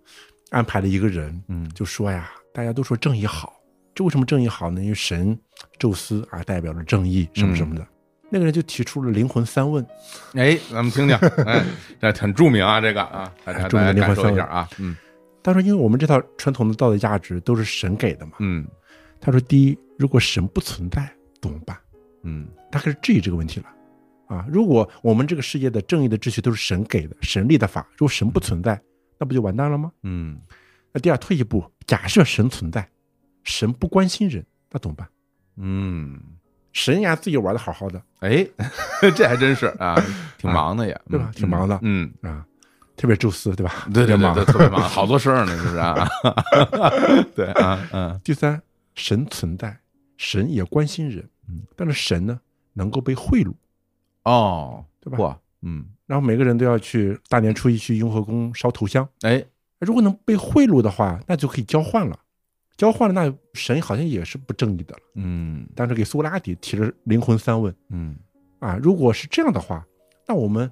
[0.50, 3.54] 安排了一个人，嗯，就说呀，大家都说正义好，
[3.94, 4.82] 这为什么正义好呢？
[4.82, 5.38] 因为神
[5.78, 7.86] 宙斯啊代表着正义，什么什么的。
[8.28, 9.86] 那个人就提出了灵魂三问，
[10.34, 11.62] 哎，咱们听听，哎，
[12.00, 14.42] 这很著名啊，这个啊，大家著名的灵魂三问。
[14.46, 14.96] 啊，嗯，
[15.42, 18.66] 他说，因为我们这套传统的道德价值都是神给的嘛，嗯，
[19.20, 21.06] 他说，第一，如果神不存在
[21.42, 21.76] 怎么办？
[22.22, 23.66] 嗯，他开始质疑这个问题了。
[24.32, 28.80] 啊，如果我们这个世界的正义的秩序都是神给的、神立的法，如果神不存在，
[29.18, 29.92] 那不就完蛋了吗？
[30.04, 30.40] 嗯，
[30.92, 32.88] 那第二，退一步，假设神存在，
[33.44, 35.06] 神不关心人，那怎么办？
[35.56, 36.18] 嗯，
[36.72, 38.46] 神呀自己玩的好好的，哎，
[39.14, 39.94] 这还真是啊，
[40.38, 41.30] 挺忙的也，对吧？
[41.34, 42.10] 挺忙的，嗯。
[42.22, 42.46] 啊，
[42.96, 43.86] 特别宙斯，对吧？
[43.92, 44.34] 对对忙。
[44.34, 46.08] 对，特别忙，好多事儿呢，是啊，
[47.36, 48.18] 对啊，嗯。
[48.24, 48.60] 第三，
[48.94, 49.76] 神存在，
[50.16, 52.40] 神也关心人，嗯，但是神呢，
[52.72, 53.52] 能够被贿赂，
[54.24, 55.18] 哦，对吧？
[55.18, 59.44] 嚯，嗯，然后每个人都要去大年初一去雍和宫烧头香，哎，
[59.80, 62.18] 如果能被贿赂的话，那就可以交换了。
[62.76, 65.00] 交换了，那神好像也是不正义的了。
[65.14, 68.16] 嗯当时给苏格拉底提了灵魂三问嗯
[68.58, 69.86] 啊，如果是这样的话，
[70.26, 70.68] 那我们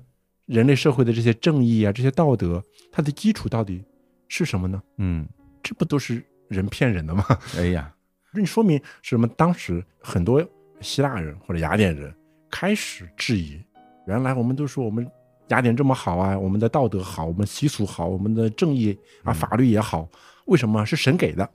[0.46, 2.60] 人类社会的这些正义啊，这些道德，
[2.90, 3.84] 它的基础到底
[4.28, 4.82] 是什么呢？
[4.96, 5.28] 嗯，
[5.62, 7.24] 这不都是人骗人的吗？
[7.56, 7.94] 哎呀，
[8.32, 9.28] 这说明什么？
[9.28, 10.44] 当时很多
[10.80, 12.12] 希腊人或者雅典人
[12.50, 13.60] 开始质疑，
[14.06, 15.08] 原来我们都说我们
[15.48, 20.08] 雅典这么好啊，我们的道德好，我们习俗好，我们的正义啊，嗯法律也好，
[20.46, 21.48] 为什么是神给的？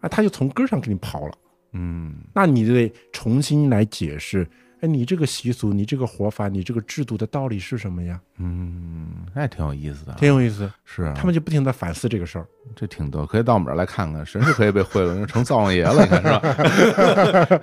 [0.00, 1.34] 啊，他就从根上给你刨了。
[1.74, 4.46] 嗯那你得重新来解释，
[4.80, 8.20] 哎，你这个习俗，你这个活法，你这个制度的道理是什么呀？
[8.42, 10.68] 嗯，那挺有意思的，挺有意思。
[10.84, 12.46] 是啊他们就不停的反思这个事儿。
[12.76, 16.38] 这挺逗，可以到我们这儿来看看，神是可以被贿赂，成灶王爷了， 你看是吧？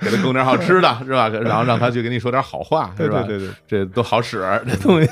[0.02, 1.30] 给他供点好吃的，是吧？
[1.30, 3.24] 然后让他去给你说点好话，是吧？
[3.24, 5.10] 对对，这都好使， 这东西。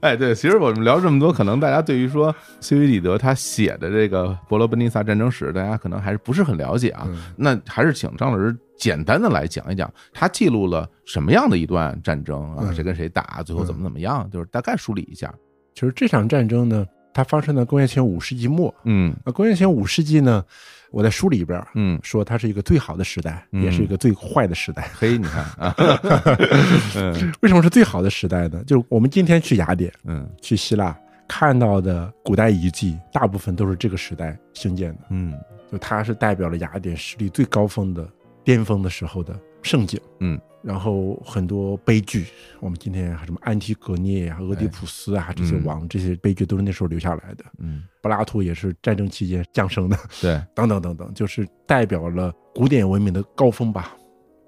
[0.00, 7.04] 哎，对，其实我们聊这么多，可能大家对于说西维里德他写的这个伯罗奔尼撒战争史，大家可能还是不是很了解啊。
[7.06, 12.58] 嗯那还是请张老师简单的来讲一讲，他记录了什么样的一段战争啊？
[12.62, 15.32] 嗯谁跟谁打，最后怎么怎么样，就是大概梳理一下。
[15.74, 18.74] 就是这场战争呢，它发生在公元前五世纪末。
[18.84, 20.44] 嗯啊，公元前五世纪呢，
[20.90, 24.88] 我在书里边儿嗯，说它是一个最好的时代，嗯也是一个最坏的时代。
[24.94, 25.74] 嘿，你看 啊，
[26.96, 28.62] 嗯为什么是最好的时代呢？
[28.66, 35.00] 就是我们今天去雅典、嗯去希腊看到的古代遗迹，大部分都是这个时代兴建的。
[35.10, 35.34] 嗯
[35.70, 38.08] 就它是代表了雅典实力最高峰的
[38.44, 40.00] 巅峰的时候的盛景。
[40.20, 42.26] 嗯，然后很多悲剧，
[42.60, 47.44] 我们今天还什么安提格涅啊、俄狄浦斯啊这些嗯王，这些悲剧都是那时候留下来的。
[47.58, 49.96] 嗯，柏拉图也是战争期间降生的。
[50.20, 53.96] 对，等等等等，就是代表了古典文明的高峰吧。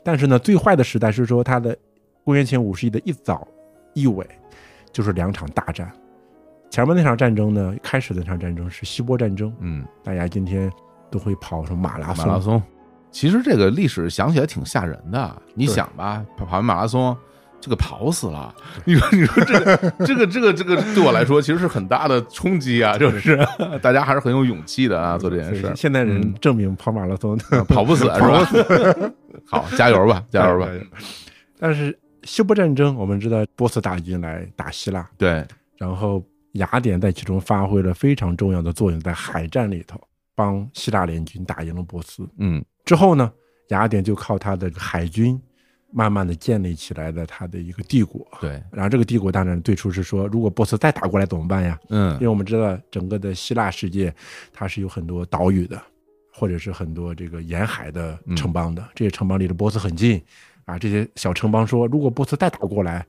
[0.05, 1.77] 但是呢，最坏的时代是说它的
[2.25, 3.47] 公元前五世纪的一早
[3.94, 4.27] 一尾，
[4.92, 5.90] 就是两场大战。
[6.71, 10.71] 前面那场战争呢，开始的那场战争是希波战争，嗯，大家今天
[11.11, 12.62] 都会跑什么马拉松，马拉松，
[13.11, 15.42] 其实这个历史想起来挺吓人的。
[15.55, 17.16] 你想吧，跑跑完马拉松，
[17.61, 23.38] 这个跑死了， 你说你说这个这个这个这个对我来说其实是很大的冲击啊，就是
[23.83, 25.73] 大家还是很有勇气的啊，做这件事。
[25.75, 29.12] 现代人嗯证明跑马拉松跑不死 是吧？
[29.47, 30.68] 好，加油吧，加油吧！
[31.59, 35.44] 但是希波战争，我们知道波斯大军来打希腊，对，
[35.77, 40.01] 然后雅典在其中发挥了非常重要的作用，在海战里头
[40.37, 42.29] 帮希腊联军打赢了波斯。
[42.38, 43.31] 嗯之后呢，
[43.68, 45.38] 雅典就靠他的海军，
[45.92, 48.27] 慢慢的建立起来的他的一个帝国。
[48.40, 51.79] 对，然后这个帝国当然最初是说，如果波斯再打过来怎么办呀？
[51.90, 54.14] 嗯因嗯为我们知道整个的希腊世界，
[54.55, 55.79] 它是有很多岛屿的，
[56.33, 60.18] 或者是很多这个沿海的城邦的，这些城邦离着波斯很近
[60.64, 60.79] 啊。
[60.79, 63.07] 这些小城邦说，如果波斯再打过来，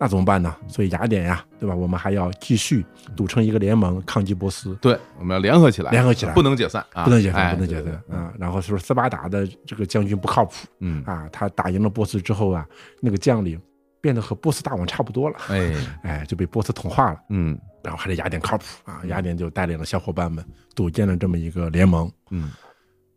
[0.00, 0.56] 那怎么办呢？
[0.66, 1.74] 所以雅典呀，对吧？
[1.74, 2.82] 我们还要继续
[3.14, 4.74] 组成一个联盟抗击波斯。
[4.76, 8.32] 对，我们要联合起来，联合起来不能解散啊，不能解散，哎不能解散啊！
[8.38, 12.66] 然后说斯巴达的这个将军不靠谱嗯，啊，他打赢了波斯之后啊，
[13.02, 13.60] 那个将领
[14.00, 17.20] 变得和波斯大王差不多了，哎， 哎，就被波斯同化了。
[17.28, 20.42] 嗯然后还是雅典靠谱啊，雅典就带领了小伙伴们
[20.74, 22.10] 组建了这么一个联盟。
[22.30, 22.50] 嗯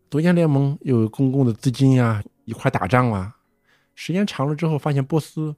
[0.10, 3.34] 组建联盟又有公共的资金呀、一块打仗啊。
[3.96, 5.56] 时间长了之后，发现波斯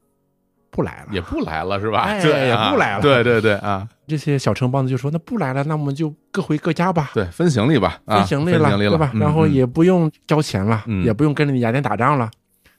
[0.75, 2.01] 不来了，也不来了是吧？
[2.01, 9.11] 哎对啊也不来了对对对啊，这些小城邦子就说：“那不来了，那我们就各回各家吧。”对，分行李吧，啊分行李了对吧？
[9.13, 12.29] 嗯然后嗯也不用交钱了，嗯也不用跟着雅典打仗了。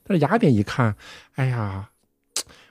[0.06, 0.94] 但是雅典一看，
[1.36, 1.88] 哎呀，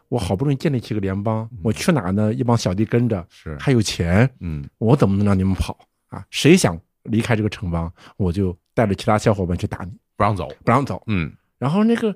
[0.09, 2.33] 我好不容易建立起个联邦，我去哪呢？
[2.33, 5.77] 一帮小弟跟着，是，还有钱，嗯我怎么能让你们跑
[6.09, 6.23] 啊？
[6.29, 11.01] 谁想离开这个城邦，我就带着其他小伙伴去打你，不让走，不让走。
[11.07, 12.13] 嗯然后那个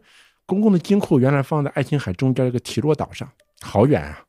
[0.50, 3.32] 公共的金库原来放在爱琴海中间一个提洛岛上，
[3.62, 4.20] 好远啊，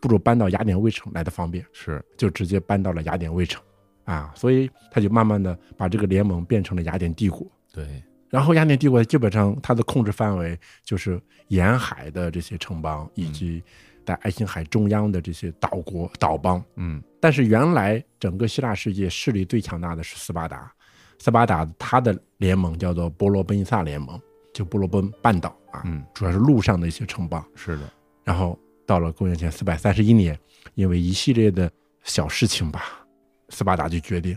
[0.00, 1.64] 不如搬到雅典卫城来的方便。
[1.72, 3.62] 是，就直接搬到了雅典卫城，
[4.04, 7.46] 啊，所以他就慢慢的把这个联盟变成了雅典帝国。
[7.72, 13.62] 对，然后雅典帝国基本上它的控制范围就是沿海的这些城邦，以及
[14.04, 16.60] 在爱琴海中央的这些岛国岛邦。
[16.74, 20.72] 嗯但是原来整个希腊世界势力最强大的是斯巴达，
[21.20, 24.20] 斯巴达它的联盟叫做波罗奔尼撒联盟，
[24.52, 27.44] 就波罗奔半岛啊，嗯，主要是陆上的一些城邦。
[27.54, 27.92] 是的，
[28.24, 30.38] 然后到了公元前四百三十一年，
[30.74, 31.70] 因为一系列的
[32.02, 33.04] 小事情吧，
[33.48, 34.36] 斯巴达就决定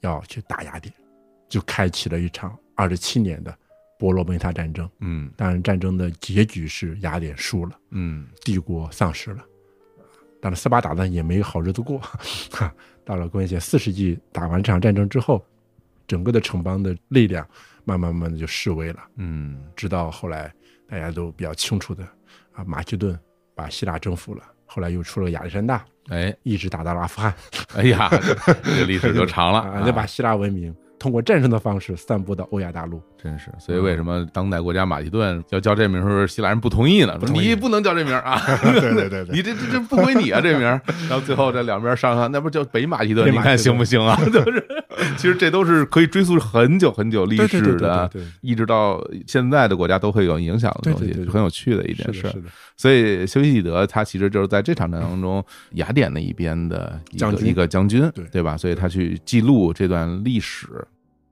[0.00, 0.92] 要去打雅典，
[1.48, 3.56] 就开启了一场二十七年的
[3.98, 4.88] 波罗奔萨战争。
[5.00, 9.44] 嗯当然，战争的结局是雅典输了，嗯帝国丧失了。
[10.40, 11.98] 当然，斯巴达呢也没有好日子过。
[12.50, 15.44] 哈， 到了公元前四世纪，打完这场战争之后，
[16.06, 17.46] 整个的城邦的力量
[17.84, 19.02] 慢慢慢的就式微了。
[19.16, 20.52] 嗯直到后来
[20.92, 22.04] 大家都比较清楚的
[22.52, 23.18] 啊，马其顿
[23.54, 26.36] 把希腊征服了，后来又出了亚历山大，哎。
[26.42, 27.34] 一直打到了阿富汗。
[27.74, 28.10] 哎呀，
[28.44, 33.02] 这这历史就 长了啊，就把希腊文明通过战争的方式散布到欧亚大陆。
[33.22, 37.16] 真是，所以为什么当代国家马其顿要叫这名儿时候，希腊人不同意呢？
[37.20, 38.40] 说你不能叫这名儿啊！
[38.62, 40.80] 对对对对你这这这不归你啊，这名儿。
[41.08, 43.32] 然后最后这两边商量，那不叫北马其顿？
[43.32, 44.18] 你看行不行啊？
[44.32, 44.66] 就是，
[45.16, 52.26] 其实这都是可以追溯很久很久历史的一直到现在的国家都会有影响的东西，很有趣的一件事。
[52.76, 58.56] 所以修昔底德他其实就是在这场战争中雅典那一边的一个一个将军，对对吧？
[58.56, 60.66] 所以他去记录这段历史，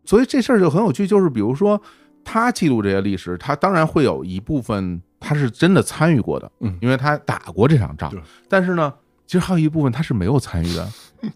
[0.05, 1.07] 所以这事儿就很有趣。
[1.07, 1.81] 就是比如说
[2.25, 8.21] 他记录这些历史，他当然会有一部分他是真的参与过的，嗯因为他打过这场仗对。
[8.49, 8.93] 但是呢，
[9.27, 10.89] 其实还有一部分他是没有参与的，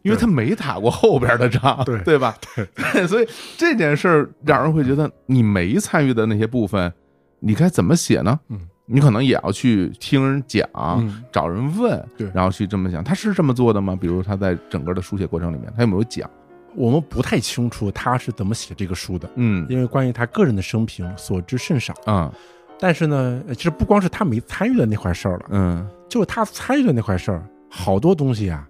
[0.02, 2.36] 因为他没打过后边的仗，对对吧？
[2.56, 6.92] 对， 所以这件事儿让人会觉得你没参与的那些部分，
[7.40, 8.38] 你该怎么写呢？
[8.48, 13.02] 嗯，你可能也要去听人讲，嗯找人问，对然后去这么想。
[13.04, 13.96] 他是这么做的吗？
[13.98, 16.28] 比如他在整个的书写过程里面，他有没有讲？
[16.76, 19.66] 我们不太清楚他是怎么写这个书的，嗯。
[19.68, 21.94] 因为关于他个人的生平所知甚少。
[22.04, 22.32] 啊。
[22.78, 25.88] 但是呢，其实不光是他没参与的那块事儿了，嗯。
[26.08, 28.68] 就是他参与的那块事儿，好多东西啊，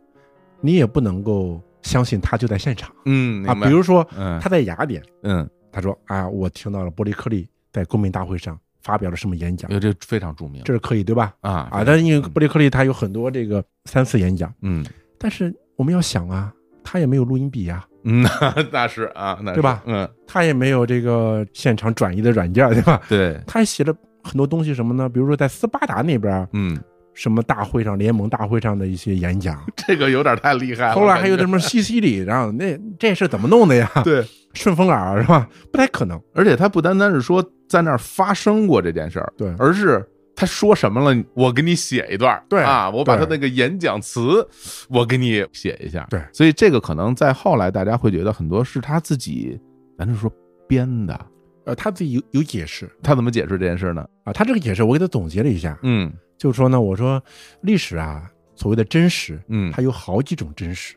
[0.60, 2.92] 你也不能够相信他就在现场。
[3.06, 3.54] 嗯，啊。
[3.54, 4.38] 比如说嗯。
[4.40, 9.70] 他在雅典，嗯，他说啊，我听到了伯利克利在公民大会上发表了什么演讲。
[9.80, 10.62] 这非常著名。
[10.64, 11.34] 这是可以对吧？
[11.40, 14.84] 啊啊，但是因为伯利克利他有很多这个三次演讲，嗯。
[15.18, 18.24] 但是我们要想啊，他也没有录音笔啊，嗯，
[18.70, 23.00] 那是啊，那是对吧嗯，他也没有这个现场转移的软件，对吧？
[23.08, 25.08] 对，他还写了很多东西，什么呢？
[25.08, 26.78] 比如说在斯巴达那边，嗯，
[27.14, 30.94] 什么大会上、联盟大会上的一些演讲， 这个有点太厉害了。
[30.94, 33.90] 后来还有什么西西里，然后那这是怎么弄的呀？
[34.04, 35.48] 对，顺风耳是吧？
[35.72, 36.20] 不太可能。
[36.34, 40.04] 而且他不单单是说在那儿发生过这件事儿，对而是
[40.36, 44.46] 他说什么了，我给你写一段儿，对啊，我把他那个演讲词，
[44.88, 46.20] 我给你写一下，对。
[46.32, 49.58] 所以这个可能在后来大家会觉得很多是他自己，
[49.96, 50.30] 咱就说
[50.66, 51.26] 编的，
[51.66, 52.90] 呃，他自己有有解释。
[53.02, 54.04] 他怎么解释这件事呢？
[54.24, 56.12] 啊，他这个解释我给他总结了一下，嗯。
[56.36, 57.22] 就是说呢，我说
[57.60, 59.70] 历史啊，所谓的真实，嗯。
[59.72, 60.96] 它有好几种真实，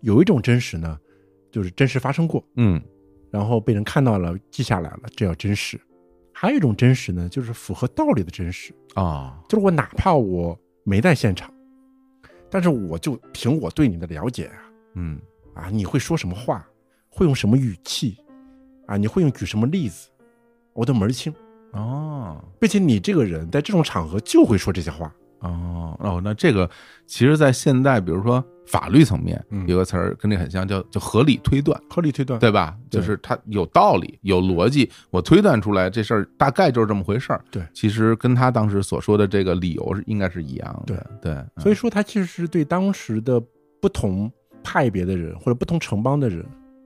[0.00, 0.96] 有一种真实呢，
[1.50, 2.80] 就是真实发生过，嗯。
[3.32, 5.76] 然后被人看到了，记下来了，这叫真实；
[6.40, 9.38] 还有一种真实呢，就是符合道理的真实，啊。
[9.46, 11.52] 就是我哪怕我没在现场，
[12.48, 14.56] 但是我就凭我对你的了解啊，
[14.94, 15.20] 嗯。
[15.52, 16.66] 啊，你会说什么话，
[17.10, 18.16] 会用什么语气，
[18.86, 20.08] 啊，你会用举什么例子，
[20.72, 21.30] 我都门儿清，
[21.72, 22.42] 哦。
[22.58, 26.70] 并且你这个人在这种场合就会说这些话，哦哦，那这个
[27.06, 31.80] 其实，在现代，比如说法律层面，嗯有个词儿跟这很像，叫叫合理推断。
[31.90, 32.76] 合理推断，对吧？
[32.88, 37.44] 就是它有道理、有逻辑，我推断出来这事儿大概就是这么回事儿。
[37.50, 41.04] 对其实跟他当时所说的这个理由是应该是一样的。
[41.20, 43.42] 对，对所以说他其实是对当时的
[43.80, 44.30] 不同
[44.62, 46.44] 派别的人，或者不同城邦的人，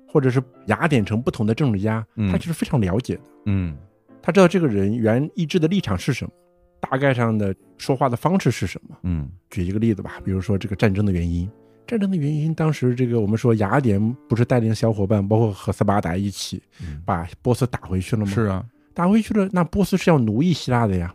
[0.09, 3.23] 或者是雅典城不同的政治家，嗯他其实非常了解的。
[3.47, 3.77] 嗯
[4.23, 6.31] 他知道这个人原意志的立场是什么，
[6.81, 8.97] 大概上的说话的方式是什么。
[9.03, 11.47] 嗯举一个例子吧，比如说这个战争的原因，
[11.87, 18.33] 战争的原因，当时这个我们说雅典不是带领小伙伴，包括和斯巴达一起嗯，把波斯打回去了吗？
[18.33, 21.15] 是啊，打回去了，那波斯是要奴役希腊的呀。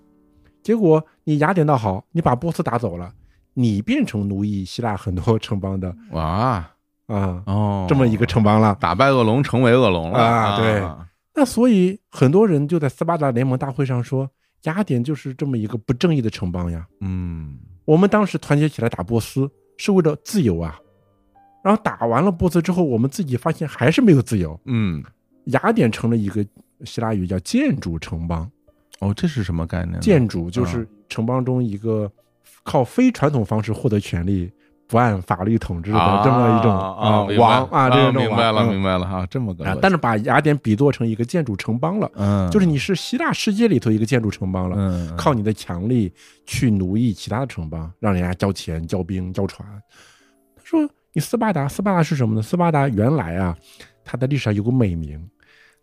[0.61, 3.11] 结果你雅典倒好，你把波斯打走了，
[3.53, 6.69] 你变成奴役希腊很多城邦的哇。
[7.07, 8.77] 啊，哦，这么一个城邦了。
[8.79, 10.19] 打败恶龙，成为恶龙了。
[10.19, 10.83] 啊对。
[11.33, 14.29] 那所以很多人就在斯巴达联盟大会上说，
[14.65, 16.85] 雅典就是这么一个不正义的城邦呀。
[17.01, 17.57] 嗯。
[17.85, 20.77] 我们当时团结起来打波斯是为了自由啊，
[21.63, 24.59] 然后打完了波斯之后，我们自己发现还是没有自由。
[24.65, 25.01] 嗯，
[25.45, 26.45] 雅典成了一个
[26.83, 28.51] 希腊语叫建筑城邦，
[28.99, 29.99] 哦，这是什么概念呢？
[29.99, 32.11] 建筑就是城邦中一个
[32.63, 34.51] 靠非传统方式获得权利、
[34.89, 46.11] 不按法律统治的啊这么一种啊王啊，这种明白了，明白了哈，这么个但是把雅典比作成一个建筑城邦了，嗯，就是你是希腊世界里头一个建筑城邦了，嗯靠你的强力
[46.47, 49.63] 去奴役其他的城邦，让人家交钱、交兵、交船。
[50.55, 52.41] 他说：“你斯巴达，斯巴达是什么呢？
[52.41, 53.55] 斯巴达原来啊，
[54.03, 55.23] 它在历史上有个美名，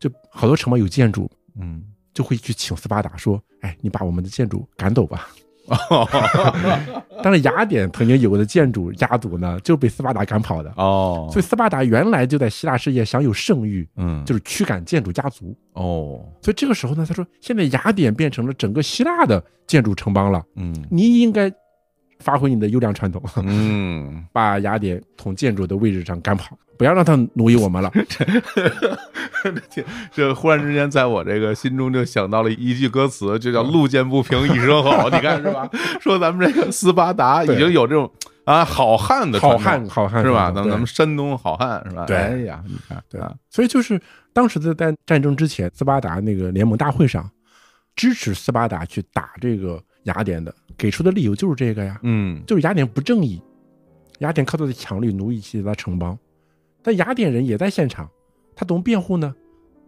[0.00, 1.30] 就好多城邦有建筑，
[1.60, 1.80] 嗯
[2.12, 5.28] 就会去请斯巴达说：‘哎，你把我们的建筑赶走吧。’”
[7.22, 10.72] 但是雅典曾经有过的建筑家族呢，就被斯巴达赶跑的。
[10.76, 15.56] 哦，所以斯巴达原来就在希腊世界享有盛誉，嗯，就是驱赶建筑家族。
[15.72, 20.74] 哦，所以这个时候呢，他说现在雅典变成了整个希腊的建筑城邦了，嗯。
[20.90, 21.52] 你应该
[22.18, 27.90] 发挥你的优良传统，嗯， 把雅典从建筑的位置上赶跑，不要让他奴役我们了。
[29.70, 35.68] 这这忽然之间在我这个心中就想到了一句歌词，就叫“路见不平一声吼”， 你看是吧？
[36.00, 38.10] 说咱们这个斯巴达已经有这种
[38.44, 40.50] 啊好汉的好汉，好汉是吧？
[40.50, 42.04] 咱们咱们山东好汉是吧？
[42.06, 44.00] 对哎呀，你看对啊，所以就是
[44.32, 47.30] 当时在在战争之前，斯巴达那个联盟大会上，
[47.94, 53.40] 支持斯巴达去打这个雅典的，给出的理由就是这个呀，嗯就是雅典不正义，
[54.18, 56.18] 雅典靠他的强力奴役其他城邦，
[56.82, 58.08] 但雅典人也在现场，
[58.56, 59.34] 他怎么辩护呢？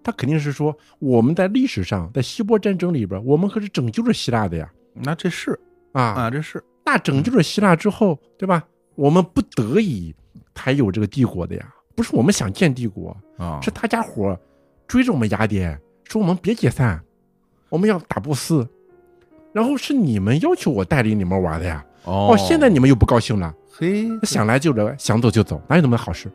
[0.03, 5.59] 他肯定是说我们在历史上，在希波战争里边，我们可是拯救了希腊的呀，那这是
[5.93, 8.65] 啊，啊，这是那拯救了希腊之后，对吧？
[8.95, 10.15] 我们不得已
[10.55, 14.41] 才有这个帝国的呀，不是我们想建帝国，啊，是大家伙儿
[14.87, 17.01] 追着我们雅典，说我们别解散，
[17.69, 18.67] 我们要打波斯，
[19.53, 21.85] 然后是你们要求我带领你们玩的呀。
[22.05, 26.31] 哦哦，现在你们又不高兴了，嘿，想来就来，想走就走，哪有那么好事？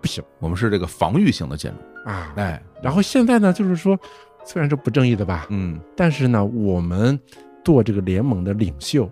[0.00, 2.32] 不行我们是这个防御型的建筑，啊！
[2.36, 3.98] 哎，然后现在呢，就是说，
[4.44, 7.18] 虽然是不正义的吧，嗯但是呢，我们
[7.64, 9.10] 做这个联盟的领袖，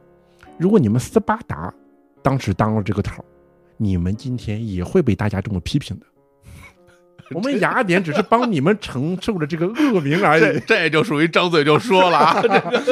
[0.57, 1.75] 如果你们斯巴达
[2.23, 3.23] 当时当了这个头，
[3.77, 6.07] 你们今天也会被大家这么批评的。
[7.35, 10.61] 我们雅典只是帮你们承受了这个恶名而已。
[10.67, 12.83] 这就属于张嘴就说了啊，这 个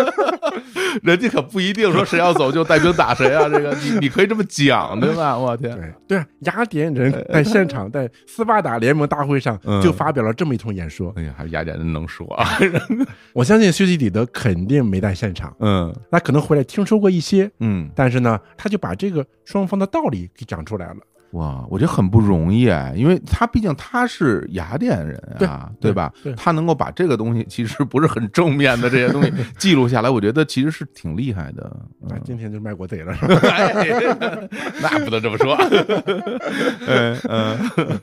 [1.02, 5.36] 人家可不一定说谁要走就带兵打谁啊，这个你你可以这么讲对吧？
[5.38, 11.12] 我天，对对啊，雅典人在现场在斯巴达联盟大会上嗯就发表了这么一通演说。
[11.16, 12.48] 哎呀，还是雅典人能说啊，
[13.32, 20.96] 我相信修昔底德肯定没在现场，嗯他可能回来听说过一些，嗯，但是呢，他就把这个双方的道理给讲出来了。
[21.34, 25.16] 哇，我觉得很不容易哎，因为他毕竟他是雅典人
[25.48, 26.12] 啊，对吧？
[26.36, 31.76] 他能够把这个东西其实不是很正面的这些东西 记录下来，我觉得其实是挺厉害的。
[32.08, 33.34] 那今天就卖国贼了，是 吧？
[33.50, 34.48] 哎，
[34.80, 35.56] 那不能这么说。
[36.86, 38.00] 嗯嗯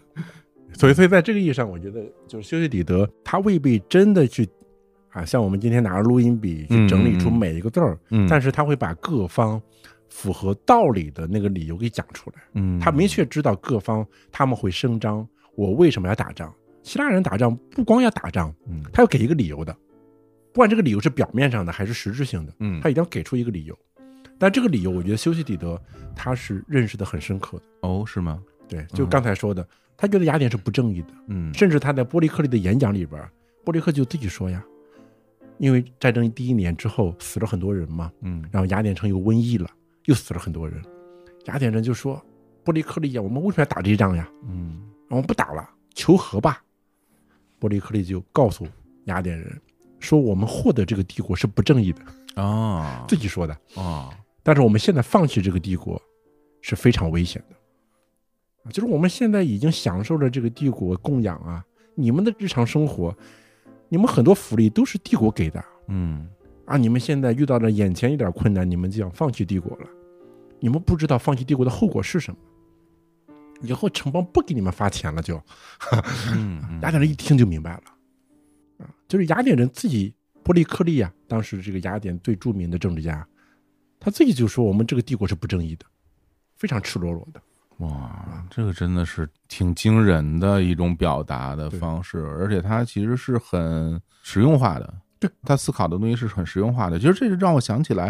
[0.73, 4.47] 所以，所以在这个意义上，我觉得就是修昔底德他未必真的去
[5.11, 9.61] 啊，像我们今天拿着录音笔去整理出每一个字儿，嗯，但是他会把各方
[10.11, 12.43] 符合道理的那个理由给讲出来。
[12.53, 16.53] 嗯，他明确知道各方他们会声张，我为什么要打仗？
[16.83, 19.73] 希腊人打仗不光要打仗，嗯他要给一个理由的，
[20.51, 23.77] 不管这个理由是表面上的还是实质性的，嗯他一定要给出一个理由。
[24.37, 25.81] 但这个理由，我觉得修昔底德
[26.15, 27.63] 他是认识的很深刻的。
[27.81, 28.41] 哦是吗？
[28.67, 33.23] 对，就刚才说的，他觉得雅典是不正义的，嗯甚至他在波利克利的演讲里边，
[33.63, 34.63] 波利克就自己说呀，
[35.59, 39.69] 因为战争第一年之后死了很多人嘛，嗯然后雅典城有瘟疫了，
[40.05, 40.81] 又死了很多人，
[41.45, 42.23] 雅典人就说
[42.63, 44.29] 波利克利呀，我们为什么要打这一仗呀？
[44.47, 46.63] 嗯我们不打了，求和吧。
[47.59, 48.67] 波利克利就告诉
[49.05, 49.61] 雅典人
[49.99, 53.53] 说，我们获得这个帝国是不正义的，啊 自己说的。
[53.75, 54.09] 啊
[54.43, 56.01] 但是我们现在放弃这个帝国
[56.61, 57.55] 是非常危险的，
[58.63, 63.15] 啊，就是我们现在已经享受了这个帝国供养啊，你们的日常生活，
[63.89, 66.27] 你们很多福利都是帝国给的嗯
[66.71, 69.87] 啊，你们现在遇到了眼前一点困难，你们就想放弃帝国了，
[70.61, 72.39] 你们不知道放弃帝国的后果是什么，
[73.61, 75.35] 以后城邦不给你们发钱了就，
[76.81, 77.83] 雅典人一听就明白了，
[78.77, 83.27] 啊，就是雅典人自己，波利克利啊，当时这个雅典最著名的政治家，
[83.99, 85.85] 他自己就说我们这个帝国是不正义的，
[86.55, 87.41] 非常赤裸裸的。
[87.79, 94.93] 哇，这个真的是挺惊人的一种表达的方式，而且它其实是很实用化的。
[95.21, 96.97] 对，他思考的东西是很实用化的。
[96.99, 98.07] 其实这就让我想起来，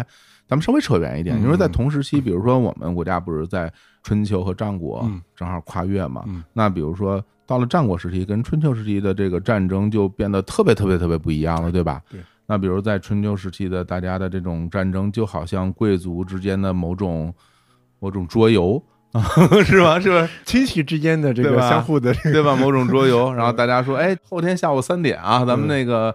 [0.48, 3.70] 咱们稍微扯远一点，嗯因为在同时期，比如说我们国家不是在
[4.02, 6.24] 春秋和战国嗯正好跨越嘛？
[6.26, 12.00] 嗯那比如说到了战国时期，跟春秋时期的这个战争就变得特别特别特别不一样了，对吧？
[12.10, 12.18] 对。
[12.46, 17.32] 那比如在春秋时期的大家的这种战争，就好像贵族之间的某种
[17.98, 18.82] 某种桌游。
[19.66, 20.00] 是吧？
[20.00, 20.26] 是吧？
[20.46, 22.56] 亲戚之间的这个相互的这个，对吧？
[22.56, 26.14] 某种桌游， 然后大家说，哎，后天下午三点啊，咱们那个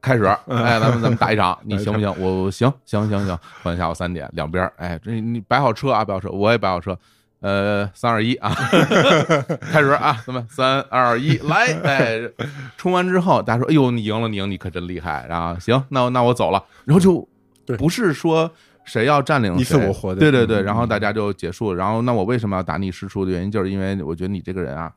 [0.00, 2.14] 开始， 哎，咱们咱们打一场，你行不行？
[2.18, 6.96] 我我行行行行，后天下午三点，两边，哎，这你摆好车啊，摆好车，我也摆好车，
[7.40, 8.54] 呃，三二一啊，
[9.72, 12.20] 开始啊，咱们三二一来，哎，
[12.76, 17.28] 冲完之后，大家说，哎呦，你赢了，你赢，你可真厉害，然后行，那那我走了，然后就
[17.64, 18.50] 对不是说。
[18.86, 21.74] 谁要占领你死谁我活的对对对，嗯然后大家就结束。
[21.74, 24.92] 然后，那我为什么要打你师出的原因，就是因为我觉得你这个人啊，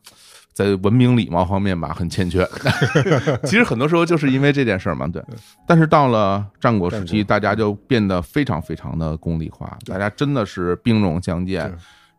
[0.53, 2.47] 在文明礼貌方面吧很欠缺。
[3.43, 5.23] 其实很多时候就是因为这件事儿嘛，对。
[5.67, 11.73] 但是到了战国时期，大家就变得非常非常的功利化，大家真的是兵戎相见。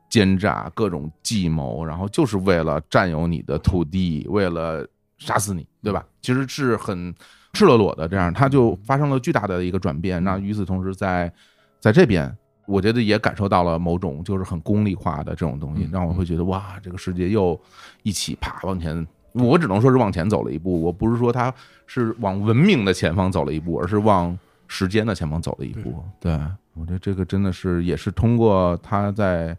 [0.09, 4.85] 奸诈各种计谋，然后就是为了占有你的土地，为了
[5.18, 6.05] 杀死你，对吧？
[6.20, 7.14] 其实是很
[7.53, 10.20] 赤裸裸的，这样他就发生了巨大的一个转变。
[10.24, 11.33] 那与此同时，在
[11.78, 12.37] 在这边，
[12.70, 17.58] 我觉得也感受到了某种就是很功利化的这种东西，让我会觉得哇，这个世界又
[18.02, 19.06] 一起啪往前。
[19.32, 21.52] 我只能说是往前走了一步，我不是说他
[21.86, 25.94] 是往文明的前方走了一步，而是往时间的前方走了一步。
[26.18, 26.32] 对
[26.74, 29.56] 我觉得这个真的是也是通过他在。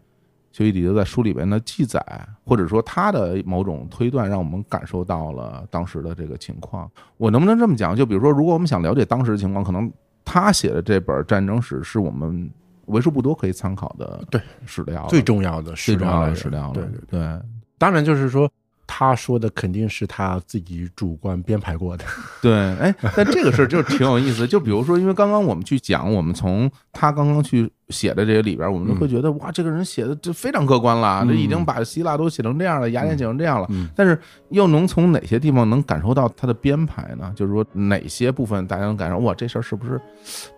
[0.54, 1.98] 丘吉尔在书里边的记载，
[2.44, 6.90] 或者说他的某种推断，让我们感受到了当时的这个情况。
[7.16, 7.96] 我能不能这么讲？
[7.96, 9.90] 就比如说，如果我们想了解当时的情况，可能
[10.22, 12.50] 他写的这本战争史是我们
[12.92, 16.74] 为数不多可以参考的对史料，最重要的最重要的史料了。
[16.74, 17.40] 对对对，
[17.78, 18.48] 当然就是说。
[18.84, 22.04] 他说的肯定是他自己主观编排过的，
[22.42, 24.46] 对，哎，但这个事儿就挺有意思。
[24.46, 33.68] 就比如说，因为刚刚我们去讲，我们从他刚刚去写的这些里边，我们都会觉得，哇，这个人写的就非常客观了，这已经把希腊都写成这样了，雅典写成这样了。
[33.96, 34.18] 但是
[34.50, 37.32] 又能从哪些地方能感受到他的编排呢？
[37.34, 39.98] 就是说哪些部分大家能感受，哇，这事儿是不是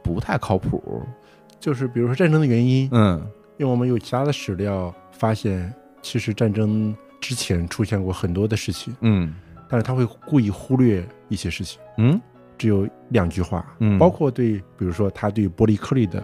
[0.02, 1.06] 不太靠谱？
[1.64, 3.18] 就是比如说战争的原因，嗯，
[3.56, 6.94] 因为我们有其他的史料发现，其实战争。
[7.20, 9.34] 之前出现过很多的事情，嗯，
[9.66, 12.20] 但是他会故意忽略一些事情，嗯，
[12.58, 16.22] 只有两句话，嗯，包括对，比如说他对伯利克利的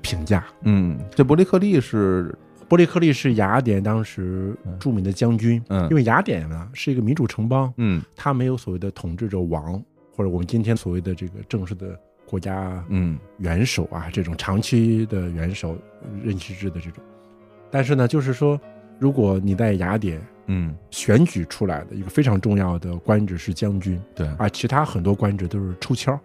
[0.00, 2.34] 评价，嗯，这伯利克利是
[2.66, 9.74] 伯利克利是雅典当时著名的将军，嗯，因为雅典呢是一个民主城邦，嗯，他没有所谓的统治者王
[10.16, 12.00] 或者我们今天所谓的这个正式的
[12.32, 15.76] 国家，嗯，元首啊这种长期的元首
[16.24, 17.04] 任期制的这种，
[17.70, 18.58] 但是呢，就是说。
[18.98, 26.20] 如果你在雅典，嗯，选举出来的一个非常重要的官职是将军，对，啊其他很多官职都是抽签儿，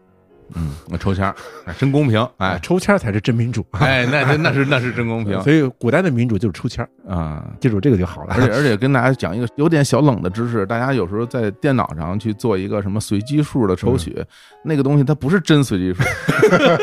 [0.55, 1.35] 嗯，抽签儿，
[1.77, 8.35] 真公平，哎，抽签儿才是真民主，哎，那那那是那是真公平， 所以古代的民主就是抽签儿啊，记住这个就好了。
[8.35, 14.15] 而且而且跟大家讲一个有点小冷的知识，大家有时候在电脑上去做一个什么随机数的抽取，
[14.63, 16.03] 那个东西它不是真随机数，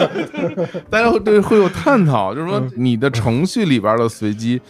[0.90, 4.60] 大家会对会有探讨，就是说你的程序里边的随机。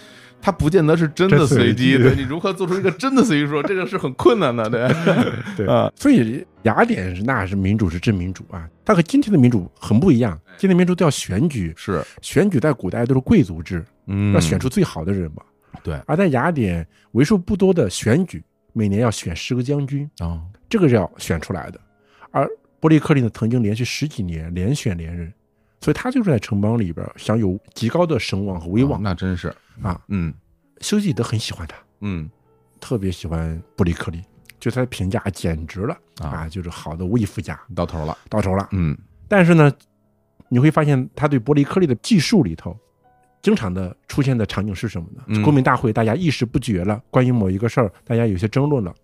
[0.44, 4.86] 它不见得是真的随机，对你如何做出一个真的随机数， 这个是很困难的，对
[5.64, 5.90] 对啊。
[5.96, 10.38] 所以雅典是那是民主是真民主啊，它和今天的民主很不一样。
[10.58, 15.42] 今天民主都要选举，是选举在古代都是贵族制，嗯，要选出最好的人嘛。
[15.82, 21.80] 对，而在雅典为数不多的选举，每年要选十个将军啊，这个是要选出来的。
[22.30, 22.46] 而
[22.80, 25.32] 伯利克利呢，曾经连续十几年连选连任。
[25.84, 29.54] 所以他就是在城邦里边享有极高的声望和威望，那真是。
[29.82, 30.32] 啊，嗯，
[30.80, 32.26] 修吉德很喜欢他，嗯，
[32.80, 34.22] 特别喜欢布里克利，
[34.58, 35.94] 就他的评价简直了。
[36.22, 38.96] 啊，就是好的无以复加，到头了，到头了，嗯。
[39.28, 39.70] 但是呢，
[40.48, 42.74] 你会发现他对伯利克利的记述里头，
[43.42, 45.42] 经常的出现的场景是什么呢？
[45.42, 48.94] 公民大会大家议事不决了，关于某一个事儿，大家有些争论了，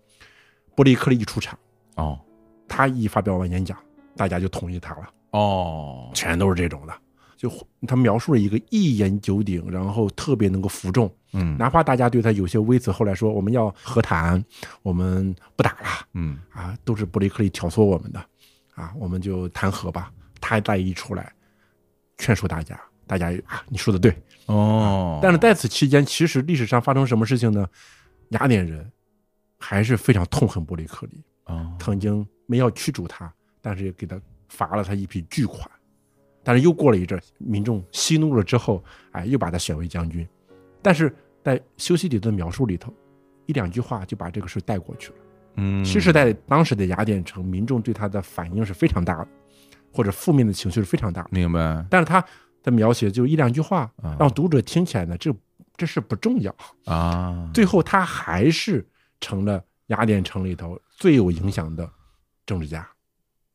[0.75, 1.55] 伯利克利一出场，
[1.93, 2.19] 哦，
[2.67, 3.77] 他一发表完演讲，
[4.15, 5.07] 大家就同意他了。
[5.31, 6.93] 哦，全都是这种的，
[7.37, 7.51] 就
[7.87, 14.43] 他描述了一个一言九鼎，然后特别能够服众，嗯，哪怕大家对他有些微词，后来说我们要和谈，
[14.83, 18.19] 我们不打了，嗯，啊，都是布雷克利挑唆我们的，
[18.75, 20.11] 啊，我们就谈和吧。
[20.39, 21.31] 他再一出来，
[22.17, 24.15] 劝说大家，大家啊，你说的对，
[24.47, 27.65] 哦，但是在此期间，其实历史上发生什么事情呢？
[28.29, 28.91] 雅典人
[29.57, 34.19] 还是非常痛恨布雷克利，啊，曾经没要驱逐他，但是也给他。
[34.51, 35.69] 罚了他一笔巨款，
[36.43, 40.27] 但是又过了一阵，民众息怒了之后，哎，又把他选为将军。
[40.81, 42.93] 但是在修昔底德的描述里头，
[43.45, 45.15] 一两句话就把这个事带过去了。
[45.55, 49.27] 嗯，其实，在当时的雅典城，民众对他的反应是非常大的，
[49.93, 51.29] 或者负面的情绪是非常大的。
[51.31, 51.85] 明白。
[51.89, 52.23] 但是他
[52.61, 53.89] 的描写就一两句话，
[54.19, 55.33] 让读者听起来呢，这
[55.77, 57.49] 这事不重要啊。
[57.53, 58.85] 最后，他还是
[59.19, 61.89] 成了雅典城里头最有影响的
[62.45, 62.87] 政治家。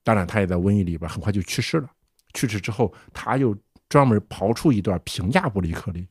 [0.06, 1.90] 当然，他也在瘟疫里边很快就去世了。
[2.32, 3.56] 去世之后，他又
[3.88, 6.06] 专门刨出一段评价伯利克利，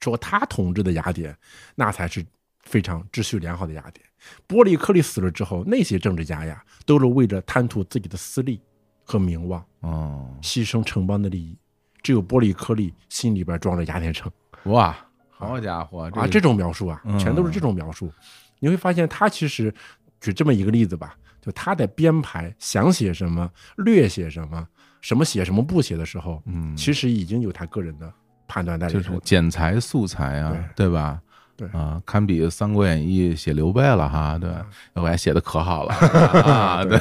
[0.00, 1.34] 说他统治的雅典
[1.74, 2.22] 那才是
[2.60, 4.04] 非常秩序良好的雅典。
[4.46, 8.60] 伯利克利死了之后，那些政治家呀，都是为了贪图自己的私利
[9.02, 11.56] 和名望，哦，牺牲城邦的利益。
[12.02, 14.30] 只有伯利克利心里边装着雅典城。
[14.64, 14.94] 哇，
[15.30, 16.26] 好家伙啊！
[16.26, 18.12] 这种描述啊，全都是这种描述。
[18.58, 19.74] 你会发现，他其实
[20.20, 21.16] 举这么一个例子吧。
[21.40, 24.66] 就他在编排想写什么、略写什么、
[25.00, 28.12] 什么写什么不写的时候，嗯，其实已经有他个人的
[28.46, 30.88] 判断在里头，就是剪裁素材啊，对。
[30.88, 31.20] 吧？
[31.56, 31.66] 对。
[31.70, 34.48] 啊，堪比《三国演义》写刘备了哈，对，
[34.94, 35.92] 我还写的可好了
[36.46, 36.98] 啊，对，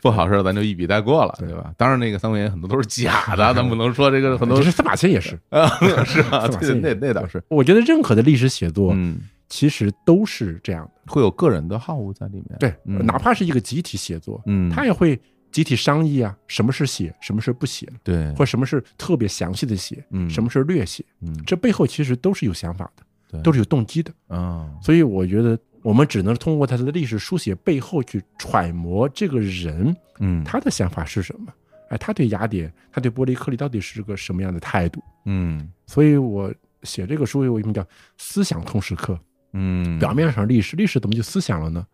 [0.00, 1.52] 不好事咱就一笔带过了，对。
[1.54, 1.72] 吧？
[1.76, 5.36] 当然，那个《三国演义》很多都是假的， 咱不能说这个很多是司马迁也是。
[5.50, 5.66] 啊，
[6.04, 6.48] 是啊，
[6.80, 7.42] 那那倒是。
[7.48, 9.18] 我觉得任何的历史写作，嗯，
[9.48, 12.58] 其实都是这样的，会有个人的好恶在里面。
[12.58, 15.20] 对，哪怕是一个集体写作，嗯，他也会
[15.50, 23.02] 集体商议啊，什么是写，什么是不写，对，或什么是特别详细的写，嗯，什么是略写，嗯，这背后其实都是有想法的。
[23.28, 31.52] 对都是有动机的啊，所以我觉得我们只能通过他的历史书写背后去揣摩这个人，嗯，他的想法是什么？
[31.88, 35.02] 哎，他对雅典，他对波利克利到底是个什么样的态度？
[35.24, 37.84] 嗯，所以我写这个书为什么叫
[38.16, 39.18] 思想通识课？
[39.56, 41.86] 嗯，表面上历史，历史怎么就思想了呢？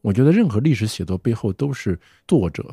[0.00, 2.64] 我觉得任何历史写作背后都是作者。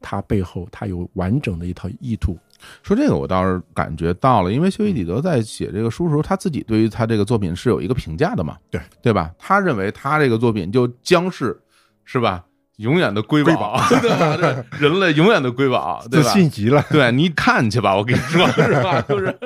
[0.00, 2.38] 他背后他有完整的一套意图。
[2.84, 8.56] 说这个我倒是感觉到了，因为修昔底德在写这个书的时候，他自己对于他这个作品是有一个评价的嘛？
[8.70, 9.32] 对对吧？
[9.36, 11.60] 他认为他这个作品就将是
[12.04, 12.44] 是吧，
[12.76, 14.64] 永远的瑰宝， 对吧？
[14.78, 16.32] 人类永远的瑰宝，对吧？
[16.32, 16.80] 自信极了。
[16.90, 19.02] 对你看去吧，我跟你说是吧？
[19.02, 19.36] 就是。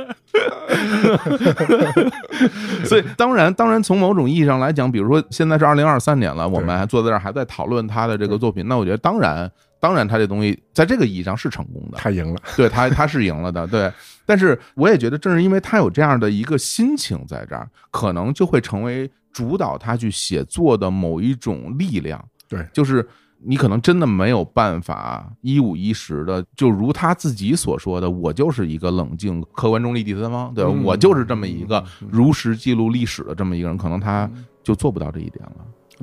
[2.84, 9.50] 所以，当然，当然，从某种意义上来讲，比如说现在是二零二三年了，我们还坐在这儿还在讨论他的这个作品，那我觉得当然。
[9.80, 13.92] 当然，他这东西在这个意义上是成功的，他赢了，对他他是赢了的，对。
[14.24, 22.24] 但是我也觉得，正是因为他有这样的一个心情在这儿，可能就会成为主导他去写作的某一种力量。
[22.48, 23.04] 对，就是
[23.44, 34.30] 你可能真的没有办法一五一十的，就如他自己所说的，我就是一个冷静、客观中立第三方，对我就是这么一个如实记录历史的这么一个人，可能他
[34.62, 35.56] 就做不到这一点了。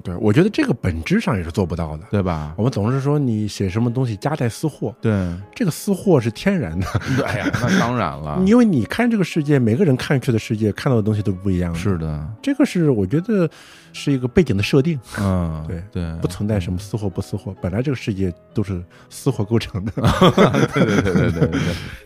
[0.03, 2.53] 对，我觉得这个本质上也是做不到的，对吧？
[2.55, 5.11] 我们总是说你写什么东西夹带私货，对，
[5.53, 6.87] 这个私货是天然的。
[7.25, 11.75] 哎呀，那当然了， 因为你看这个世界，每个人看去的世界，看到的东西都不一样。
[11.75, 13.49] 是的，这个是我觉得
[13.93, 14.99] 是一个背景的设定。
[15.19, 19.91] 嗯， 对对，不存在什么私货不私货，本来这个世界都是私货构成的。
[20.73, 21.49] 对对对对对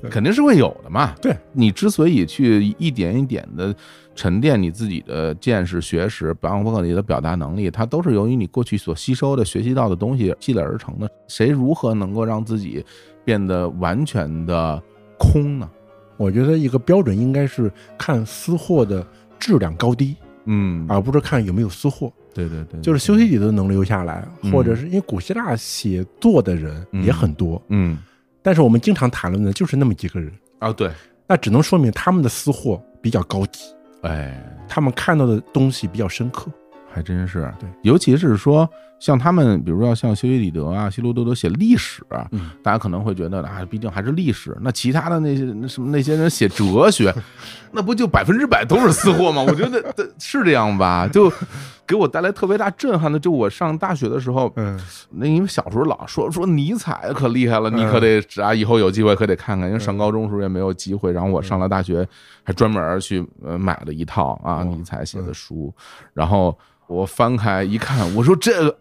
[0.02, 1.14] 对， 肯定是会有的嘛。
[1.22, 3.76] 对你之所以去一点一点的。
[4.16, 11.10] 沉淀你自己的见识、学识，包括你的表达能力，它都是由于你过去所吸收的、学习到的东西积累而成的。
[11.28, 12.86] 谁如何能够让自己
[13.26, 14.80] 变得完全的
[15.18, 15.68] 空呢？
[16.16, 19.04] 我觉得一个标准应该是看私货的
[19.40, 20.16] 质量高低，
[20.46, 22.12] 嗯，而不是看有没有私货。
[22.34, 27.98] 对对对，就是修昔底德能留下来，或者是因为古希腊写作的人也很多，嗯，
[28.42, 30.32] 但是我们经常谈论的就是那么几个人。
[30.58, 30.92] 啊，对，
[31.28, 33.66] 那只能说明他们的私货比较高级。
[34.02, 36.52] 哎，他们看到的东西比较深刻，
[36.92, 37.54] 还真是。
[37.60, 38.68] 对，尤其是说
[39.04, 42.02] 像他们，比如说像修昔底德啊、希罗多德写历史，
[42.32, 44.58] 嗯，大家可能会觉得啊，毕竟还是历史。
[44.62, 47.14] 那其他的那些那什么那些人写哲学，
[47.74, 49.42] 那不就百分之百都是私货吗？
[49.46, 51.30] 我觉得是这样吧，就。
[51.86, 54.80] 给我带来特别大震撼的，就我上大学的时候，嗯，
[55.10, 59.68] 那因为小时候老说说尼采可厉害了，你可得啊，以后有机会可得看看。
[59.68, 62.08] 因为上高中时候也没有机会，然后我上了大学，
[62.42, 65.74] 还专门去呃买了一套啊尼采写的书，
[66.14, 68.78] 然后我翻开一看，我说这个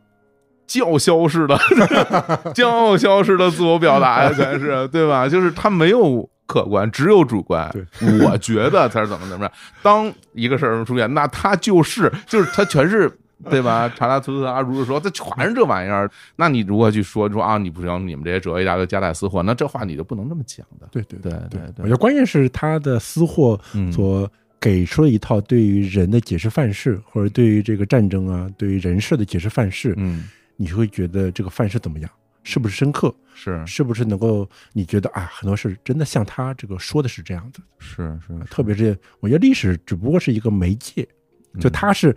[0.73, 1.59] 叫嚣式的
[2.55, 5.29] 叫嚣式的自我表达 呀，全是对吧？
[5.29, 6.29] 就是他没有。
[6.45, 7.71] 客观只有主观，
[8.21, 9.53] 我觉得他是怎么怎么样。
[9.81, 13.11] 当一个事儿出现，那他就是就是他全是
[13.49, 13.91] 对吧？
[13.97, 16.11] 查拉图斯阿如说，他全是这玩意儿。
[16.37, 17.57] 那你如果去说说啊？
[17.57, 20.87] 你不行，你们这些哲学家都夹带私货，那这话你就不能这么讲的。
[20.91, 23.59] 对对对对对，我觉得关键是他的私货
[23.91, 29.95] 所给出了一套对于人的解释范式，或者对于这个战争啊，对于人事的解释范式。
[29.97, 30.25] 嗯，
[30.57, 32.11] 你会觉得这个范式怎么样？
[32.45, 33.15] 是不是深刻？
[33.35, 34.49] 是是不是能够？
[34.73, 37.63] 你觉得啊，很多事真的像他这个说的是这样子？
[37.79, 41.07] 是是，特别是我觉得历史只不过是一个媒介，
[41.61, 42.15] 就他是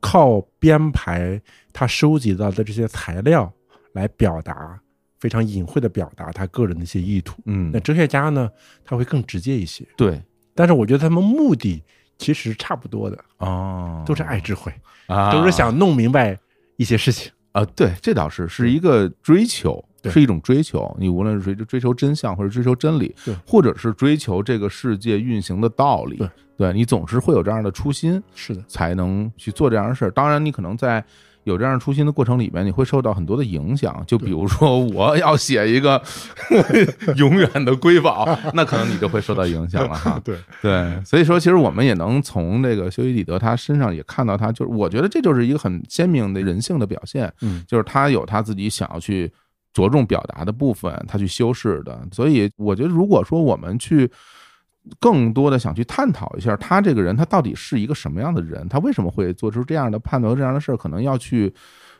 [0.00, 1.40] 靠编排
[1.72, 3.52] 他收集到的这些材料
[3.94, 4.80] 来表达，
[5.18, 7.42] 非常隐晦的表达他个人的一些意图。
[7.46, 8.48] 嗯，那哲学家呢，
[8.84, 9.84] 他会更直接一些。
[9.96, 10.22] 对，
[10.54, 11.82] 但是我觉得他们目的
[12.16, 14.72] 其实差不多的哦，都是爱智慧
[15.08, 16.38] 啊，都是想弄明白
[16.76, 17.32] 一些事情。
[17.54, 20.94] 啊，对，这倒是是一个追求，是一种追求。
[21.00, 23.14] 你无论是追追求真相，或者追求真理，
[23.46, 26.22] 或者是追求这个世界运行的道理，
[26.56, 30.10] 对你总是会有这样的初心，是的，才能去做这样的事儿。
[30.10, 31.04] 当然，你可能在。
[31.44, 34.02] 有这样初心的过程里面，你会受到很多的影响。
[34.06, 36.02] 就比如说，我要写一个
[37.16, 40.20] 永远的瑰宝， 那可能你就会受到影响了哈。
[40.24, 47.32] 对对，所以说，其实我们也能从这个修昔底德他身上也看到，他就是我觉得这就是一个很鲜明的人性的表现。
[47.42, 49.30] 嗯，就是他有他自己想要去
[49.72, 52.00] 着重表达的部分，他去修饰的。
[52.12, 54.10] 所以我觉得，如果说我们去
[55.00, 61.52] 更多的想去探讨一下他这个人，他到底是一个什么样的人，他为什么会做出这样的判断、这样的事儿，可能要去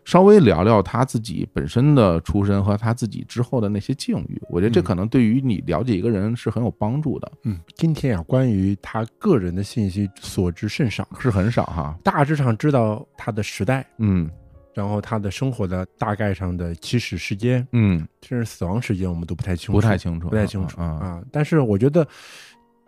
[0.04, 4.40] 稍微聊聊他自己本身的出身和他自己之后的那些境遇。
[4.50, 7.32] 我觉得这可能对于你了解一个人是很有帮助的。
[7.44, 14.30] 嗯，今天啊，关于他个人的信息所知甚少，是很少哈，大致上知道他的时代，嗯。
[14.74, 21.22] 然后他的生活的大概上的起始时间，嗯，甚至死亡时间，我们都不太清楚，不太清楚，不太清楚啊。
[21.30, 22.04] 但是我觉得，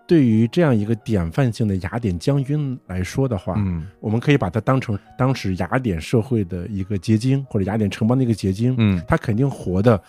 [0.07, 8.75] 对于这样一个典范性的雅典将军来说的话，嗯，我们可以把他当成当时雅典社会的一个结晶，或者雅典城邦的一个结晶。
[8.79, 10.01] 嗯，他肯定活的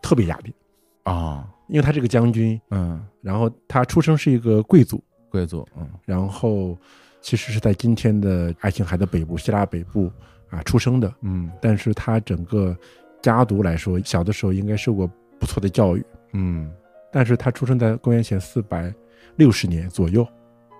[0.00, 0.54] 特别雅典。
[1.02, 6.78] 啊，因为他这个将军，嗯，然后他出生是一个贵族，贵族，嗯，然后
[7.20, 10.10] 其实是在今天的爱琴海的北部，希腊北部。
[10.50, 12.76] 啊，出生的，嗯，但是他整个
[13.22, 16.70] 家族来说，小的时候应该受过不错的教育，嗯，
[17.10, 18.92] 但是他出生在公元前四百
[19.36, 20.26] 六十年左右，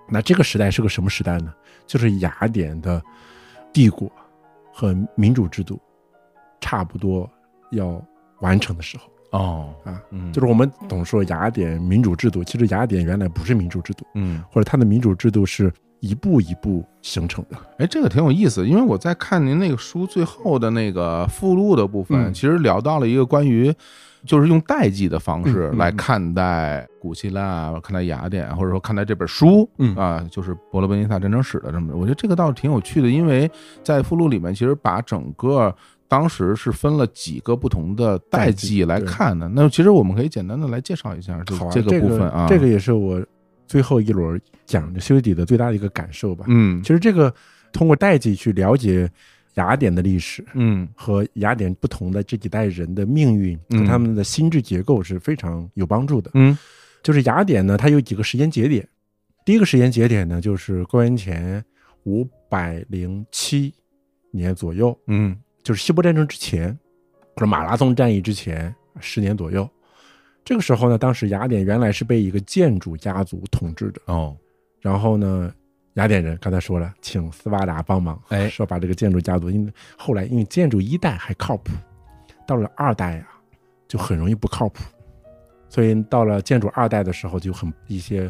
[0.09, 1.53] 那这个时代是个什么时代呢？
[1.85, 3.01] 就是雅典的
[3.71, 4.11] 帝国
[4.73, 5.81] 和民主制度
[6.61, 7.29] 差不多
[7.71, 8.03] 要
[8.39, 9.09] 完成的时候。
[9.31, 15.71] 哦，啊，嗯，就是我们总说雅典民主制度，其实雅典原来不是民主制度，嗯，或者它的民主制度是。
[16.03, 23.73] 一步一步形成的，哎，这个挺有意思，因为我在看您那个书最后的那个附录的部分，其实聊到了一个关于，
[24.25, 29.95] 就是用代际的方式来看待古希腊、看待雅典，或者说看待这本书，嗯。
[29.95, 33.49] 啊，就是《伯罗奔尼撒战争史》的这么，我觉得这个倒是挺有趣的，因为
[33.81, 35.73] 在附录里面，其实把整个
[36.09, 39.47] 当时是分了几个不同的代际来看的。
[39.47, 43.23] 那其实我们可以简单的来介绍一下这这个部分啊，这个也是我。
[43.67, 46.45] 最后一轮讲的修底的最大的一个感受吧。
[46.47, 47.33] 嗯，其实这个
[47.71, 49.09] 通过代际去了解
[49.55, 56.31] 雅典的历史，嗯，和雅典不同的这几代人的命运和他们的心智结构是非常有帮助的。
[56.33, 56.57] 嗯，
[57.01, 58.87] 就是雅典呢，它有几个时间节点。
[59.45, 61.63] 第一个时间节点呢，就是公元前
[62.05, 63.73] 五百零七
[64.31, 66.77] 年左右，嗯，就是希波战争之前，
[67.35, 69.69] 或者马拉松战役之前十年左右。
[70.45, 74.01] 这个时候呢，当时雅典原来是被一个建筑家族统治的。
[74.07, 74.35] 哦，
[74.81, 75.51] 然后呢，
[75.93, 81.71] 雅典人刚才说了，请斯巴达帮忙，哎， 说把这个建筑家族，因为后来因为建筑一代还靠谱，
[82.45, 83.27] 到了二代啊，
[83.87, 84.83] 就很容易不靠谱，
[85.69, 88.29] 所以到了建筑二代的时候，就很一些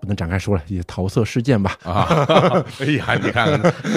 [0.00, 2.04] 不能展开说了，一些桃色事件吧啊，
[2.80, 3.48] 哎呀，你看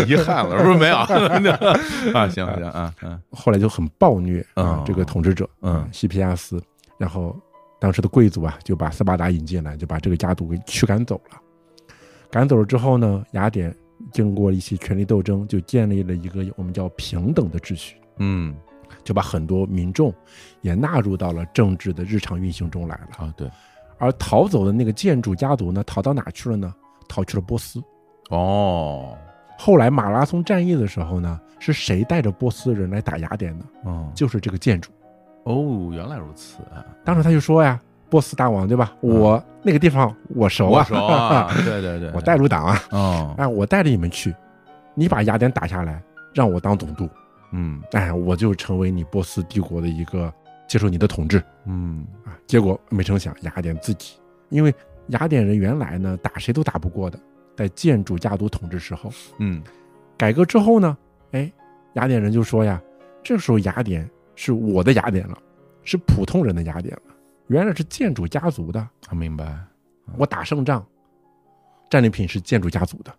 [0.07, 0.95] 遗憾了，是不是没有？
[2.13, 2.27] 啊？
[2.29, 6.61] 行行啊，嗯，后来就很暴虐啊，这个统治者，嗯，西皮亚斯。
[6.97, 7.35] 然后，
[7.79, 11.41] 当时的贵族啊，就把斯巴达引进来，就把这个家族给驱赶走了。
[12.29, 13.75] 赶走了之后呢，雅典
[14.11, 17.97] 经过一些权力斗争，就建立了一个我们叫平等的秩序。
[18.17, 18.55] 嗯，
[19.03, 20.13] 就把很多民众
[20.61, 23.25] 也纳入到了政治的日常运行中来了。
[23.25, 23.49] 啊，对。
[23.97, 26.73] 而逃走的那个建筑家族呢，逃到哪去了呢？
[27.07, 27.81] 逃去了波斯。
[28.29, 29.17] 哦。
[29.57, 33.65] 后来马拉松战役的时候呢，是谁带着波斯人来打雅典呢？
[33.85, 34.91] 哦，就是这个建筑。
[35.45, 36.57] 哦，原来如此。
[37.03, 37.79] 当时他就说呀
[38.09, 38.95] ：“波斯大王，对吧？
[38.99, 42.83] 我那个地方我熟啊，熟啊，对 对对，我带路党啊。
[42.89, 44.33] 哦，哎，我带着你们去，
[44.95, 46.01] 你把雅典打下来，
[46.33, 47.07] 让我当总督。
[47.51, 50.33] 嗯，哎，我就成为你波斯帝国的一个
[50.67, 51.41] 接受你的统治。
[51.65, 54.15] 嗯啊，结果没成想，雅典自己，
[54.49, 54.73] 因为
[55.09, 57.19] 雅典人原来呢打谁都打不过的，
[57.55, 59.61] 在建筑家族统治时候，嗯，
[60.17, 60.97] 改革之后呢，
[61.33, 61.51] 哎，
[61.93, 62.81] 雅典人就说呀，
[63.23, 64.09] 这时候雅典。
[64.35, 65.37] 是我的雅典了，
[65.83, 67.15] 是普通人的雅典了。
[67.47, 69.57] 原来是建筑家族的，明白。
[70.17, 70.85] 我打胜仗，
[71.89, 73.11] 战利品是建筑家族的；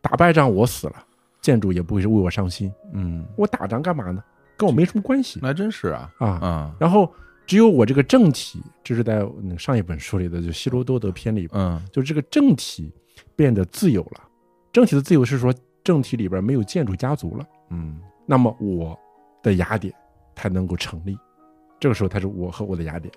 [0.00, 1.04] 打败仗，我死了，
[1.40, 2.72] 建筑也不会是为我伤心。
[2.92, 4.22] 嗯，我打仗干嘛呢？
[4.56, 5.40] 跟我没什么关系。
[5.42, 6.76] 那真是啊啊啊！
[6.78, 7.12] 然后
[7.46, 9.26] 只有我这个政体，这是在
[9.58, 12.92] 上一本书里的，就《希罗多德篇》里，嗯，就这个政体
[13.34, 14.20] 变得自由了。
[14.72, 15.52] 政体的自由是说，
[15.82, 17.44] 政体里边没有建筑家族了。
[17.70, 18.96] 嗯，那么我
[19.42, 19.92] 的雅典。
[20.34, 21.18] 才能够成立，
[21.80, 23.12] 这个时候他是我和我的雅典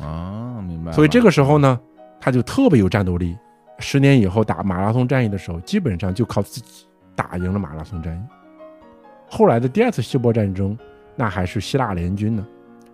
[0.00, 0.92] 啊，明白。
[0.92, 1.80] 所以这个时候呢，
[2.20, 3.36] 他就特别有战斗力。
[3.78, 8.20] 十年以后打马拉松战役的时候，基本上就靠自己打赢了马拉松战役。
[9.28, 10.78] 后来的第二次希波战争，
[11.16, 12.46] 那还是希腊联军呢，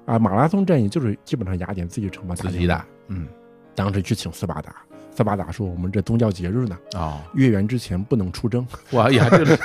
[0.07, 3.29] 啊，马拉松战役就是基本上雅典自己承包自己打，嗯，
[3.75, 4.75] 当时去请斯巴达。
[5.19, 8.65] 斯巴达说：“我们这宗教节日呢，啊，月圆之前不能出征。
[8.93, 9.57] 哇呀，这是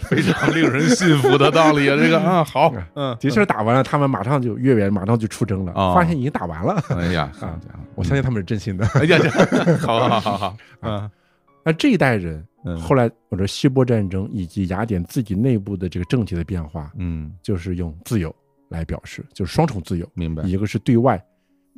[0.00, 1.96] 非常令人信服的道理啊！
[1.96, 5.72] 这个啊，好，嗯，的确打完了，他们马上就月圆，马上就出征了。
[5.94, 6.82] 发现已经打完了。
[6.90, 7.56] 哎呀，啊，
[7.94, 8.84] 我相信他们是真心的。
[8.94, 9.16] 哎呀，
[9.80, 11.08] 好好好好， 嗯，
[11.64, 12.44] 那这一代人，
[12.80, 18.34] 后来我说希波战争以及雅典自己内部的这个政体的变化，嗯，就是用自由
[18.70, 20.08] 来表示，就是双重自由。
[20.14, 21.24] 明白，一个是对外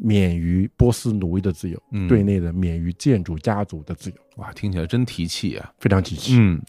[0.01, 5.73] 免于波斯奴役的自由，嗯对内的免于建筑家族的自由，哇，听起来真提气啊！
[5.79, 6.37] 非常提气。
[6.39, 6.61] 嗯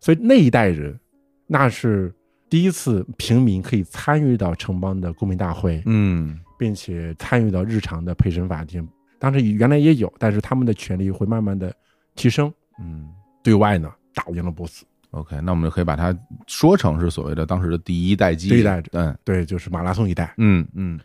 [0.00, 0.98] 所以那一代人，
[1.46, 2.14] 那是
[2.50, 8.86] 第一次平民可以参与到城邦的公民大会，嗯并且参与到日常的陪审法庭。
[9.18, 11.74] 当时原来也有，但是他们的权利会慢慢的
[12.14, 12.52] 提升。
[12.78, 13.08] 嗯
[13.42, 14.84] 对外呢，打赢了波斯。
[15.10, 16.14] ，OK，那我们就可以把它
[16.46, 20.34] 说成是所谓的当时的第一代机，第一代嗯对，就是马拉松一代。
[20.38, 21.00] 嗯嗯，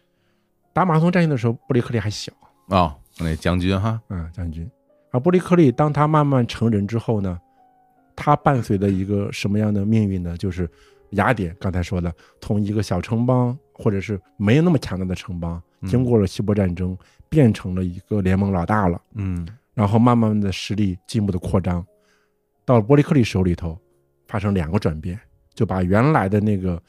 [0.73, 2.31] 打马拉松战役的时候，布雷克利还小，
[2.67, 4.69] 哦，那将军哈，嗯，将军。
[5.11, 7.39] 而布雷克利当他慢慢成人之后呢，
[8.15, 10.37] 他伴随的一个什么样的命运呢？
[10.37, 10.69] 就是
[11.11, 16.95] 雅典刚才说的，从一个小城邦或者是没有那么强大的城邦，嗯经过了希波战争，
[17.27, 19.01] 变成了一个联盟老大了。
[19.15, 21.85] 嗯然后慢慢的实力进一步的扩张，
[22.65, 23.79] 到了伯利克利手里头，
[24.27, 25.19] 发生两个转变，
[25.53, 26.81] 就把原来的那个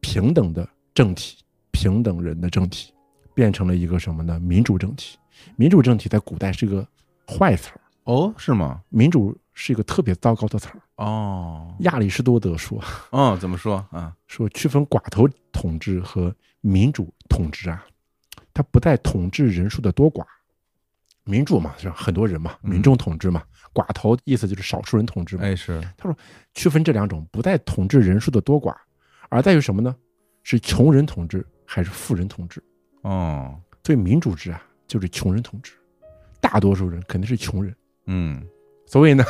[0.00, 1.38] 平等的政体、
[1.70, 2.92] 平等人的政体，
[3.36, 4.40] 变成了一个什么呢？
[4.40, 5.18] 民主政体。
[5.56, 6.88] 民主政体在古代是个
[7.28, 8.80] 坏词儿，哦，是吗？
[8.88, 10.80] 民主是一个特别糟糕的词儿。
[10.96, 14.16] 哦亚里士多德说哦，怎么说啊？
[14.26, 17.84] 说区分寡头统治和民主统治啊，
[18.54, 20.24] 它不在统治人数的多寡。
[21.24, 23.42] 民主嘛，是很多人嘛，嗯民众统治嘛。
[23.74, 25.42] 寡头意思就是少数人统治嘛。
[25.42, 26.16] 哎，是，他说
[26.54, 28.74] 区分这两种，不在统治人数的多寡，
[29.28, 29.94] 而在于什么呢？
[30.42, 32.62] 是穷人统治还是富人统治？
[33.08, 33.54] 哦，
[33.84, 35.72] 所以民主制啊，就是穷人统治，
[36.40, 37.74] 大多数人肯定是穷人。
[38.06, 38.44] 嗯
[38.84, 39.24] 所以呢，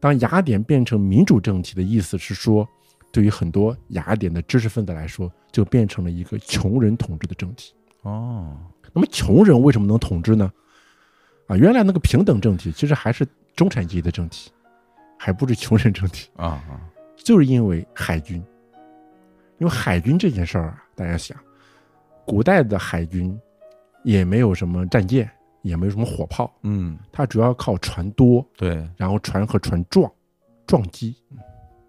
[0.00, 2.68] 当雅典变成民主政体的意思是说，
[3.12, 7.74] 对于很多雅典的知识分子来说，就变成了一个穷人统治的政体。
[8.02, 8.56] 哦，
[8.92, 10.52] 那么穷人为什么能统治呢？
[11.46, 14.50] 啊，原来那个平等政体其实还是中产阶级的政体，
[15.18, 16.30] 还不是穷人政体。
[16.36, 16.80] 啊啊，
[17.16, 18.42] 就是因为海军，
[19.58, 21.38] 因为海军这件事儿啊，大家想，
[22.26, 23.38] 古代的海军
[24.02, 25.30] 也没有什么战舰，
[25.62, 30.10] 也没有什么火炮，嗯，它主要靠船多，对，然后船和船撞
[30.66, 31.16] 撞击，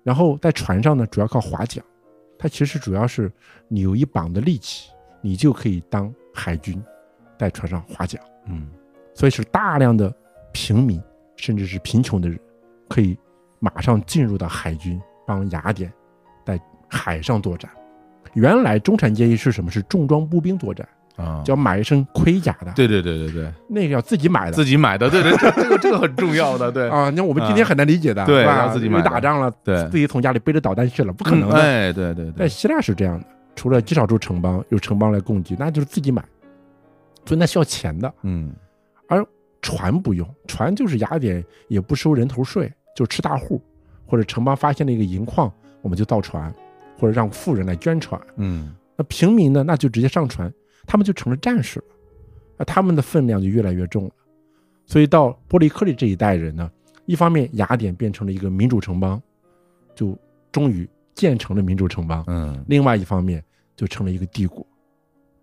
[0.03, 1.83] 然后在船上呢主要靠划桨，
[2.37, 3.31] 它其实主要是
[3.67, 6.81] 你有一膀的力气，你就可以当海军，
[7.37, 8.21] 在船上划桨。
[8.47, 8.69] 嗯
[9.13, 10.13] 所以是大量的
[10.51, 11.01] 平民，
[11.37, 12.37] 甚至是贫穷的人，
[12.89, 13.17] 可以
[13.59, 15.91] 马上进入到海军，帮雅典
[16.45, 16.59] 在
[16.89, 17.71] 海上作战。
[18.35, 19.71] 原来中产阶级是什么？
[19.71, 24.51] 是重装步兵作战，啊，就要买一身盔甲的，对对对对对，那个要自己买的。
[24.51, 27.09] 自己买的，对对，这 这个这个很重要的，对，啊。
[27.09, 28.59] 那我们今天很难理解的，对吧？
[28.59, 29.87] 要自己买打仗了，对。
[29.89, 31.55] 自己从家里背着导弹去了，不可能的。
[31.55, 33.25] 哎，对对对，在希腊是这样的，
[33.55, 36.23] 除了极少数城邦有城邦来供给，那就是自己买，
[37.25, 38.13] 所以那需要钱的。
[38.23, 38.51] 嗯。
[39.07, 39.23] 而
[39.61, 43.61] 船不用，船就是雅典也不收人头税，就吃大户，
[44.05, 46.53] 或者城邦发现了一个银矿，我们就造船，
[46.97, 48.19] 或者让富人来捐船。
[48.37, 50.51] 嗯那平民呢，那就直接上船，
[50.85, 51.85] 他们就成了战士了，
[52.57, 54.11] 那他们的分量就越来越重了。
[54.85, 56.71] 所以到波利克利这一代人呢，
[57.05, 59.21] 一方面雅典变成了一个民主城邦，
[59.93, 60.17] 就
[60.51, 63.43] 终于建成了民主城邦；嗯另外一方面
[63.75, 64.65] 就成了一个帝国。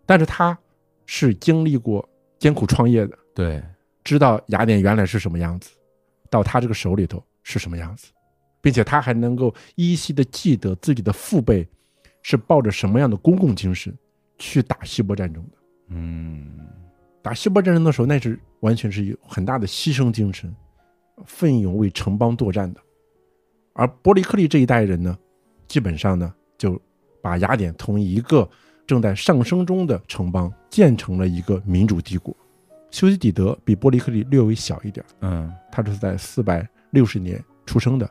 [0.06, 0.58] 但是他
[1.04, 3.18] 是经历过艰苦创业的。
[3.34, 3.62] 对，
[4.02, 5.70] 知道雅典原来是什么样子，
[6.30, 8.06] 到他这个手里头是什么样子，
[8.62, 11.68] 并且他还能够依稀的记得自己的父辈
[12.22, 13.94] 是抱着什么样的公共精神
[14.38, 15.58] 去打希波战争的。
[15.88, 16.50] 嗯
[17.20, 20.54] 打希波战争的时候，那是完全是有很大的牺牲精神，
[21.26, 22.80] 奋勇为城邦作战的。
[23.74, 25.16] 而伯利克利这一代人呢，
[25.68, 26.80] 基本上呢就
[27.20, 28.48] 把雅典从一个
[28.86, 32.36] 正在上升中的城邦建成了一个民主帝国。
[32.90, 38.10] 修昔底德比伯利克利略微小一点，嗯他是在四百六十年出生的，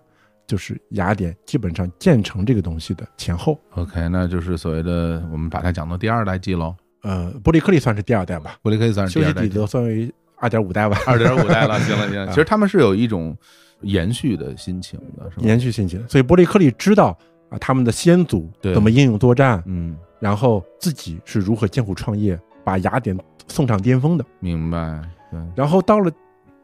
[0.52, 3.58] 就是雅典基本上建成这个东西的前后。
[3.76, 10.98] ，OK，那就是所谓的我们把它讲到第二代记喽，呃，伯利克利算是第二代吧，伯利克利算是第二代记，德算为二点五代吧。
[11.08, 13.34] 二点五代了，行了行了， 其实他们是有一种
[13.80, 15.44] 延续的心情的，是吧？
[15.46, 17.18] 延续心情，所以伯利克利知道
[17.50, 24.26] 啊他们的先祖对怎么英勇作战，嗯，然后自己是如何艰苦创业，把雅典送上巅峰的。
[24.42, 26.12] 明白，对，然后到了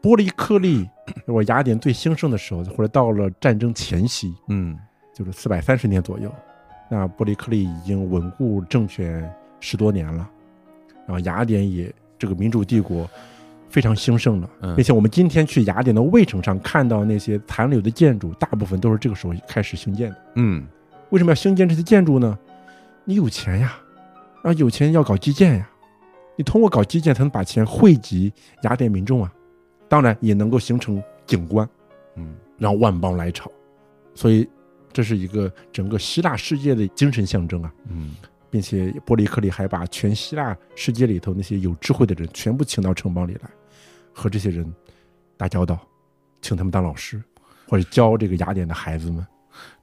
[0.00, 0.88] 波利克利，
[1.26, 4.78] 我雅典最兴盛的时候，或者到了战争前夕，嗯
[5.12, 6.32] 就是四百三十年左右，
[6.88, 9.28] 那波利克利已经稳固政权
[9.60, 10.28] 十多年了，
[11.06, 13.08] 然后雅典也这个民主帝国
[13.68, 20.16] 非常兴盛了，嗯并且我们今天去雅典的卫城上看到那些残留的建筑，大部分都是这个时候开始兴建的。
[20.36, 20.66] 嗯
[21.10, 22.38] 为什么要兴建这些建筑呢？
[23.04, 23.76] 你有钱呀，
[24.42, 25.68] 然后有钱要搞基建呀，
[26.36, 28.32] 你通过搞基建才能把钱汇集
[28.62, 29.32] 雅典民众啊，
[29.88, 31.68] 当然也能够形成景观，
[32.16, 33.50] 嗯让万邦来朝，
[34.14, 34.48] 所以
[34.92, 37.72] 这是一个整个希腊世界的精神象征啊。
[37.88, 38.14] 嗯
[38.50, 43.50] 并且波利克利还把全希腊世界里头那些有智慧的人全部请到城邦里来，
[44.10, 44.74] 和这些人
[45.36, 45.78] 打交道，
[46.40, 47.22] 请他们当老师，
[47.68, 49.26] 或者教这个雅典的孩子们。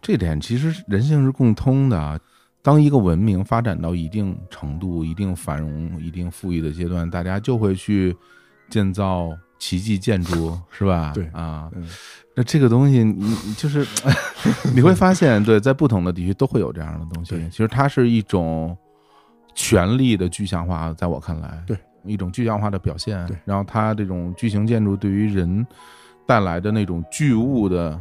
[0.01, 2.20] 这点其实人性是共通的。
[2.64, 8.18] 当一个文明发展到一定程度、一定繁荣、一定富裕的阶段，大家就会去
[8.68, 9.30] 建造
[9.60, 11.12] 奇迹建筑，是吧？
[11.14, 11.70] 对啊，
[12.36, 13.86] 那这个东西，你就是
[14.76, 17.36] 你会发现，对，在不同的地区都会有这样的东西。
[17.49, 18.78] 其实它是一种
[19.53, 23.26] 权力的具象化，在我看来，对一种具象化的表现。
[23.28, 25.66] 对，然后它这种巨型建筑对于人
[26.26, 27.99] 带来的那种巨物的。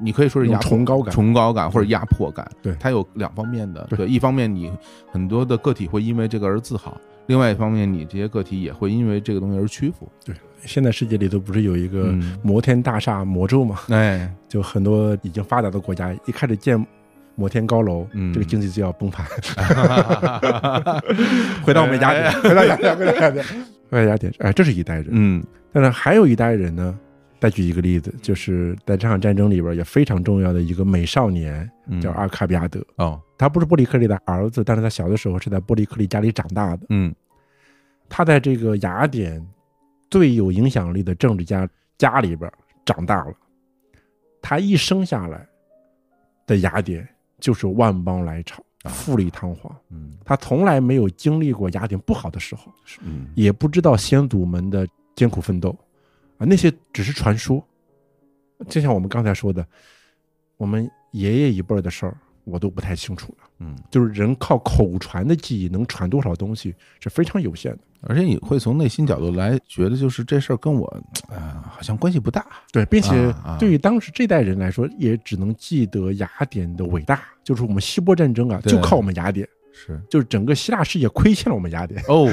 [0.00, 3.84] 你可以说是压崇高感、崇高感或者压迫感，对它有两方面的。
[3.90, 4.72] 对，一方面你
[5.10, 10.08] 很多的个体会因为这个而自豪，另外一方面你这些个体也会因为这个东西而屈服。
[10.24, 13.78] 对，现在世界里头不是有一个摩天大厦魔咒吗？
[13.88, 16.84] 哎， 就很多已经发达的国家一开始建
[17.34, 19.26] 摩天高楼，这个经济就要崩盘。
[21.64, 23.44] 回到我们雅典，回到雅典，回到雅典，
[23.90, 24.32] 回到雅典。
[24.38, 25.06] 哎，这是一代人。
[25.10, 26.98] 嗯，但是还有一代人呢。
[27.40, 31.70] 再举一个例子，就是在这场战争里边也非常重要的一个美少年，
[32.02, 32.84] 叫阿卡比亚德。
[32.96, 36.80] 哦，他不是波利克利的儿子，但是他小的时候是在波利克利家里长大的。
[36.88, 37.14] 嗯，
[38.08, 39.40] 他在这个雅典
[40.10, 42.50] 最有影响力的政治家家里边
[42.84, 43.34] 长大了。
[44.40, 45.46] 他一生下来
[46.46, 47.06] 的雅典
[47.38, 49.76] 就是万邦来朝，富丽堂皇。
[49.90, 55.76] 嗯，他从来没有经历过雅典不好的时候，嗯，也不知道先祖们的艰苦奋斗。
[56.38, 57.62] 啊，那些只是传说，
[58.68, 59.66] 就像我们刚才说的，
[60.56, 62.16] 我们爷爷一辈的事儿，
[62.48, 63.48] 我都不太清楚了。
[63.60, 67.78] 嗯，就是人靠口传的记忆能传多少东西是非常有限的。
[68.02, 70.86] 而且你会从内心角度来觉得，就是这事儿跟我，
[71.28, 72.46] 呃，好像关系不大。
[72.72, 79.48] 对，并且对于当时这代人来说，也只能记得雅典的伟大，就是我们希波战争啊，就靠我们雅典。
[79.72, 82.28] 是，就是整个希腊世界亏欠了我们雅典哦，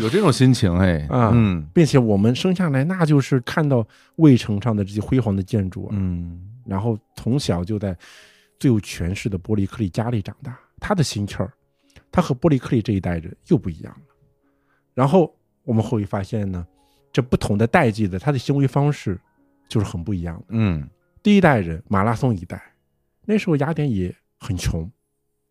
[0.00, 3.86] 有这种心情哎 啊，嗯，并且我们生下来那就是看到
[4.16, 7.96] 卫城上的这些辉煌的建筑，嗯，然后从小就在
[8.60, 11.52] 最有权势的波利克利家里长大，他的心气儿，
[12.12, 14.14] 他和波利克利这一代人又不一样了。
[14.94, 15.34] 然后
[15.64, 16.64] 我们会发现呢，
[17.12, 19.18] 这不同的代际的他的行为方式
[19.66, 20.44] 就是很不一样的。
[20.50, 20.88] 嗯，
[21.22, 22.62] 第一代人马拉松一代，
[23.24, 24.88] 那时候雅典也很穷。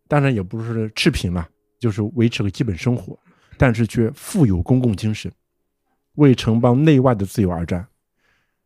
[0.07, 1.47] 当然也不是赤贫了，
[1.77, 3.17] 就是维持个基本生活，
[3.57, 5.31] 但是却富有公共精神，
[6.15, 7.87] 为城邦内外的自由而战。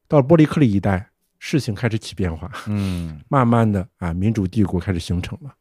[0.07, 1.09] 到了波利克利一代，
[1.45, 5.53] 事情开始起变化，嗯， 慢慢的啊，民主帝国开始形成了，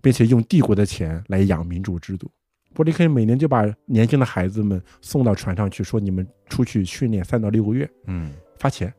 [0.00, 2.30] 并且用帝国的钱来养民主制度。
[2.72, 8.90] 波利克每年就把年轻的孩子们送到船上去，说你们出去训练三到六个月，嗯，发钱，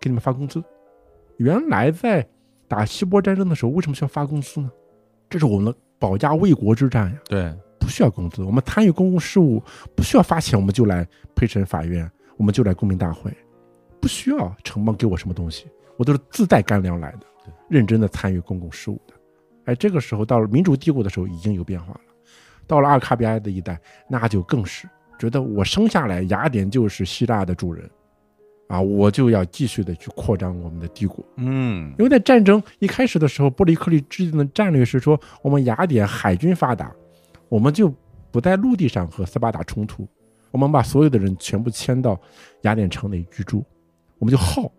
[0.00, 0.64] 给你们发工资。
[1.36, 2.26] 原来在
[2.66, 4.70] 打希波战争的时候，为什么需要发工资呢？
[5.28, 7.18] 这是我们的保家卫国之战呀！
[7.28, 9.62] 对，不需要工资，我们参与公共事务
[9.94, 13.30] 不需要发钱，我们就来陪审法院，我们就来公民大会，
[14.06, 17.26] 不需要城邦给我什么东西，我都是自带干粮来的，
[17.68, 19.14] 认真的参与公共事务的。
[19.64, 22.00] 哎，这个时候到了民主帝国的时候已经有变化了，
[22.68, 23.76] 到了阿尔卡比亚的一代，
[24.08, 24.88] 那就更是
[25.18, 27.90] 觉得我生下来雅典就是希腊的主人。
[28.68, 36.94] 啊，我就要继续的去扩张我们的帝国，嗯，因为在战争一开始的时候，波利克利制定的战略是说，我们雅典海军发达，
[37.48, 37.92] 我们就
[38.30, 40.06] 不在陆地上和斯巴达冲突，
[40.52, 42.16] 我们把所有的人全部迁到
[42.62, 43.64] 雅典城内居住，
[44.18, 44.70] 我们就耗。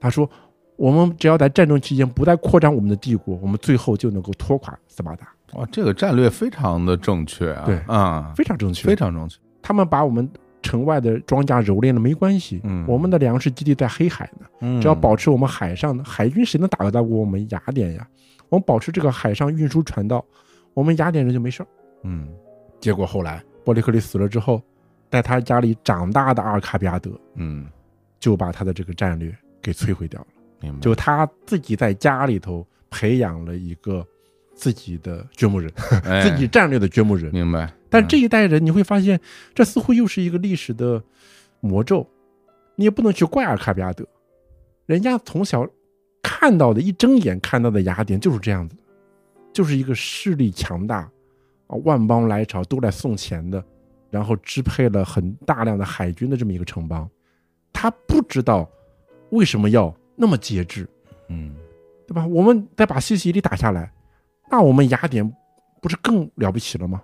[0.00, 0.28] 他说，
[0.76, 5.28] 我们只要在战争期间不再扩张我们的帝国，我们最后就能够拖垮斯巴达。
[5.54, 9.38] 哇，这个战略非常的正确啊，对啊，非常正确，非常正确。
[9.62, 10.28] 他们把我们。
[10.64, 18.08] 城外的庄稼蹂躏了没关系，嗯，我们的粮食基地在黑海呢，只要保持我们海上的海军，谁能打得过我们雅典呀？
[18.48, 20.24] 我们保持这个海上运输船道，
[20.72, 21.66] 我们雅典人就没事儿。
[22.04, 22.26] 嗯，
[22.80, 24.58] 结果后来波利克利死了之后，
[25.10, 27.66] 在他家里长大的阿尔卡比亚德，嗯，
[28.18, 30.26] 就把他的这个战略给摧毁掉了。
[30.60, 30.80] 明白？
[30.80, 34.06] 就他自己在家里头培养了一个
[34.54, 35.70] 自己的掘墓人，
[36.22, 37.32] 自己战略的掘墓人。
[37.32, 37.72] 明白？
[37.90, 39.20] 但这一代人，你会发现，
[39.54, 41.02] 这似乎又是一个历史的
[41.60, 42.08] 魔咒。
[42.76, 44.04] 你也不能去怪阿尔卡比亚德，
[44.86, 45.64] 人家从小
[46.20, 48.76] 看到的，一睁眼看到的雅典就是这样子，
[49.52, 51.08] 就是一个势力强大
[51.68, 53.64] 啊，万邦来朝都来送钱的，
[54.10, 57.08] 然后支配了很大量的海军的这么一个城邦。
[57.74, 58.66] 他不知道
[59.30, 60.88] 为什么要那么节制，
[61.28, 61.54] 嗯，
[62.06, 62.26] 对吧？
[62.26, 63.92] 我们再把西西里打下来，
[64.50, 65.30] 那我们雅典
[65.82, 67.02] 不是更了不起了吗？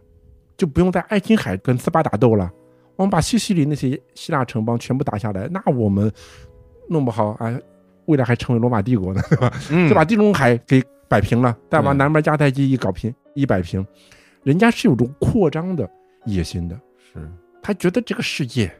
[0.57, 2.51] 就不用在爱琴海跟斯巴达斗了，
[2.97, 6.11] 我们把西西里那些希腊城邦全部打下来，那我们
[6.89, 7.59] 弄不好啊，
[8.07, 9.53] 未来还成为罗马帝国呢，对吧？
[9.89, 13.85] 就把地中海给摆平了，再把南边迦太基一搞平一摆平，
[14.45, 15.91] 人家是有种扩张的
[16.27, 16.79] 野心的，
[17.12, 17.29] 是。
[17.62, 18.73] 他觉得这个世界，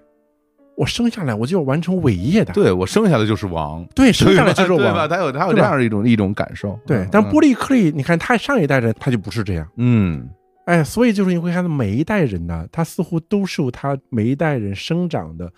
[0.77, 4.95] 我生下来我就要完成伟业的，对我生下来就是王，对，生下来就是对吧？
[4.95, 7.09] 王，他有他有这样的一种一种感受，对嗯。
[7.13, 10.29] 但波利克利，你看他上一代人他就不是这样，嗯。
[10.67, 15.53] 哎，所以就是你会看到每一代人呢，他似乎都受他每一代人生长的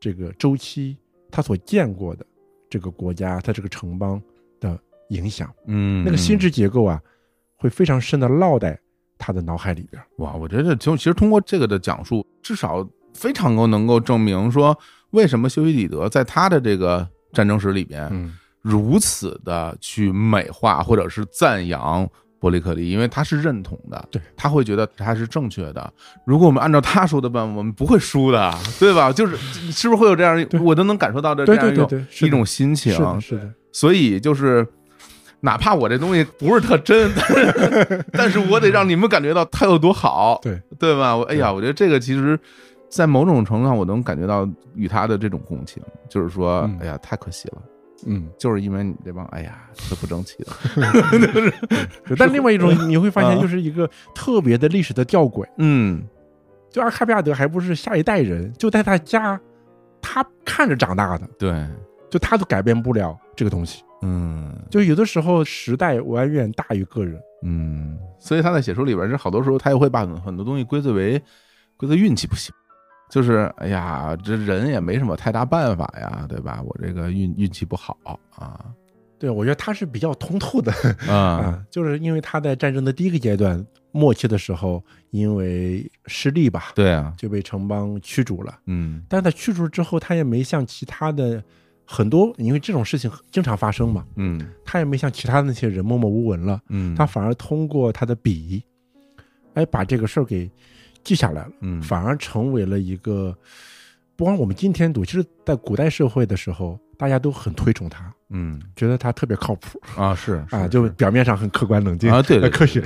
[0.00, 0.96] 这个周期，
[1.30, 2.24] 他所见过的
[2.70, 4.20] 这个国家，他这个城邦
[4.58, 4.78] 的
[5.10, 6.98] 影响，嗯，那个心智结构啊，
[7.56, 8.78] 会非常深的烙在
[9.18, 10.02] 他的脑海里边。
[10.18, 14.78] 哇，我觉得就其实通过这个的讲述，至少非常够能够证明说，
[15.10, 22.08] 为什么修昔底德在他的这个战争史里边嗯，如此的去美化或者是赞扬
[22.38, 25.92] 伯利克利，因为他是认同的，对，他会觉得他是正确的。
[26.26, 29.10] 如果我们按照他说的办，我们不会输的， 对吧？
[29.10, 29.36] 就是
[29.72, 34.66] 是不是会有这样，我都能感受到的这样一种一种心情，是的，是的，所以就是，
[35.40, 40.60] 哪怕我这东西不是特真，但 是但是我得让你们感觉到它有多好，对。
[40.78, 41.16] 对吧？
[41.16, 42.38] 我哎呀，我觉得这个其实，
[42.96, 47.62] 在某种程度上，我能感觉到与他的这种共情，就是说，嗯哎呀，太可惜了，
[48.06, 48.26] 嗯。
[48.38, 50.52] 就是因为你这帮哎呀特不争气的，
[52.06, 55.46] 对但另外一种你会发现，啊就是一个特别的历史的吊诡。
[55.58, 56.02] 嗯
[56.70, 59.38] 就阿卡比亚德还不是下一代人，就在他家，
[60.00, 61.66] 他看着长大的，对，
[62.10, 63.82] 就他都改变不了这个东西。
[64.02, 67.20] 嗯就有的时候时代远远大于个人。
[67.42, 71.22] 嗯，所以他在写书里边，是好多时候他也会把很很多东西归罪为
[71.76, 72.54] 归罪运气不行。
[73.08, 76.60] 就是哎呀，这人也没什么太大办法呀，对吧？
[76.64, 77.96] 我这个运运气不好
[78.34, 78.64] 啊，
[79.18, 80.72] 对，我觉得他是比较通透的。
[81.08, 88.58] 啊， 啊，就是因为他在战争的第一个阶段末期的时候，因为失利吧，对啊，就被城邦驱逐了。
[88.66, 89.02] 嗯。
[89.08, 91.42] 但是他驱逐之后，他也没像其他的
[91.86, 94.38] 很多，因为这种事情经常发生嘛，嗯。
[94.64, 98.62] 他也没像其他的那些人默默无闻了，嗯，他反而通过他的笔，
[99.54, 100.50] 哎，把这个事儿给
[101.06, 101.80] 记下来了，嗯。
[101.80, 103.32] 反而成为了一个，
[104.16, 108.60] 不光我们今天读，其实在古代社会的时候，大家都很推崇他，嗯。
[108.74, 109.80] 觉得他特别靠谱。
[109.96, 112.82] 啊是 啊，就表面上很客观冷静啊对科学，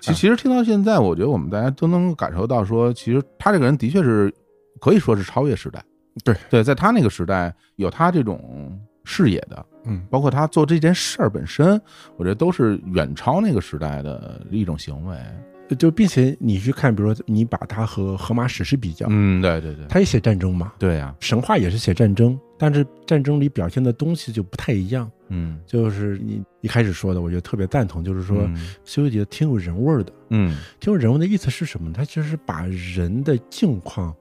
[0.00, 4.30] 其其实听到现在，我觉得我们大家都能感受到说，其实他这个人的确是
[4.78, 5.82] 可以说是超越时代。
[6.22, 6.36] 对。
[6.50, 11.80] 对，在他那个时代有他这种视野的，嗯，包括他做这件事儿本身，
[12.16, 15.16] 我觉得都是远超那个时代的一种行为。
[15.76, 25.10] 就并且你去看，比如说你把它和荷马史诗比较，嗯，对对对，他也写战争嘛，对呀，神话也是写战争，但是战争里表现的东西就不太一样。
[25.28, 30.12] 嗯，就是你一开始说的，我觉得特别赞同，就是说嗯修昔底德挺有人味儿的。
[30.30, 31.94] 嗯挺有人味的意思是什么呢？
[31.96, 34.14] 他就是把人的境况，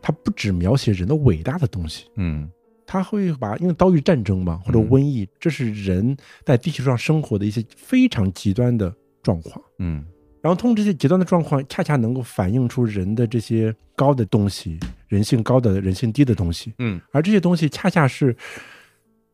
[0.00, 2.48] 他不只描写人的伟大的东西，嗯
[2.86, 9.60] 他会把因为遭遇战争嘛，或者嗯瘟疫，这是人在地球上生活的一些非常极端的状况。
[9.78, 10.04] 嗯
[10.42, 16.74] 然后通过这些极端的状况，恰恰能够反映出人的这些高的东西，人性高的、人性低的东西。
[16.78, 18.36] 嗯而这些东西恰恰是，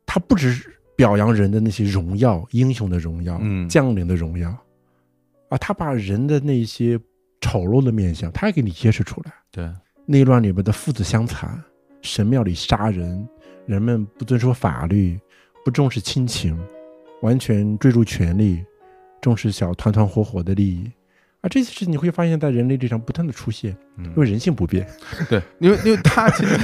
[0.04, 4.50] 他不只是表扬人的那些荣耀、英雄的荣耀、嗯将领的荣耀，
[5.48, 7.00] 啊，他把人的那些
[7.40, 9.32] 丑陋的面相，他也给你揭示出来。
[9.50, 9.66] 对，
[10.04, 11.58] 内乱里边的父子相残，
[12.02, 13.26] 神庙里杀人，
[13.64, 15.18] 人们不遵守法律，
[15.64, 16.58] 不重视亲情，
[17.22, 18.62] 完全追逐权力，
[19.22, 20.90] 重视小团团伙伙的利益。
[21.40, 24.86] 啊，这些事情你会发现在人类历史上不断的出现，嗯因为人性不变。
[25.30, 26.56] 对，因为因为他其实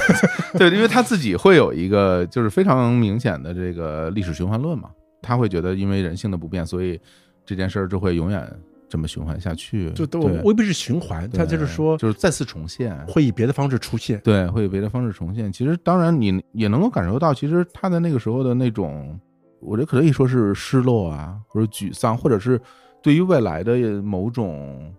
[0.59, 4.91] 对，因为他自己会有一个就是非常明显的这个历史循环论嘛，
[5.23, 7.01] 他会觉得因为人性的不变，所以
[7.47, 8.51] 这件事儿就会永远
[8.89, 14.21] 这么循环下去，就都对未必是循环，它就是说就是再次重现，会以别的方式出现。
[14.25, 15.53] 对，会以别的方式重现。
[15.53, 19.19] 其实当然你也能够感受到，其实他在那个时候的那种，
[19.61, 22.61] 我觉得可以说是失落啊，或者沮丧，或者是
[23.05, 24.93] 对于未来的某种。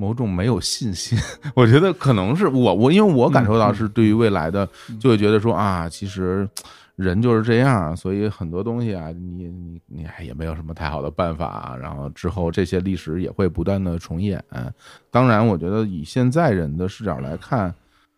[0.00, 1.18] 某种没有信心，
[1.56, 4.64] 我觉得可能是我我，因为我感受到是对于未来的，
[5.00, 6.48] 就会觉得说啊，其实
[6.94, 14.40] 人就是这样，所以很多东西啊，你你你哎也没有什么太好的办法，然后之后这些历史也会不断的重演。
[15.10, 17.74] 当然，我觉得以现在人的视角来看，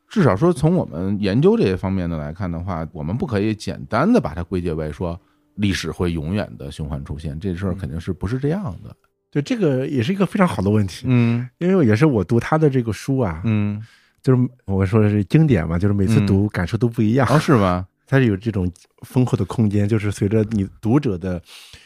[0.06, 5.18] 至少说从我们研究这些方面的来看的话，我们不可以简单的把它归结为说
[5.60, 8.96] 历史会永远的循环出现，这事儿肯定是不是这样的。
[9.30, 13.80] 对，这个也是一个非常好的问题，嗯因为也是我读他的这个书啊，嗯，
[14.22, 17.28] 就是我说的是经典嘛，就是每次读感受都不一样。
[17.30, 17.86] 哦，是吗？
[18.10, 18.68] 它是有这种
[19.06, 21.40] 丰厚的空间，就是随着你读者的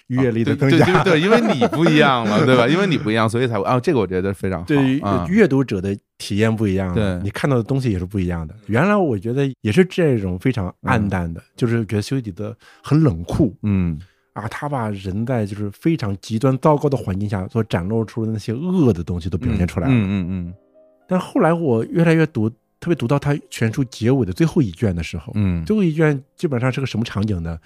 [0.07, 2.67] 阅历的增加，对对对，因为你不一样了， 对吧？
[2.67, 4.65] 因为你不一样，所以才会啊，这个我觉得非常好。
[4.65, 8.55] 对于阅读者的体验不一样，对你看到的东西也是不一样的。
[8.69, 14.01] 原来我觉得也是这种非常暗淡的，就是觉得修昔底德很冷酷嗯
[14.33, 19.93] 啊，他把人在就是非常极端糟糕的环境下所展露出的那些恶的东西都表现出来了。
[19.93, 20.55] 嗯嗯嗯。
[21.07, 22.51] 但后来我越来越读，
[22.85, 27.59] 特别读到他全书结尾的最后一卷的时候，嗯，最后一卷基本上是个什么场景呢？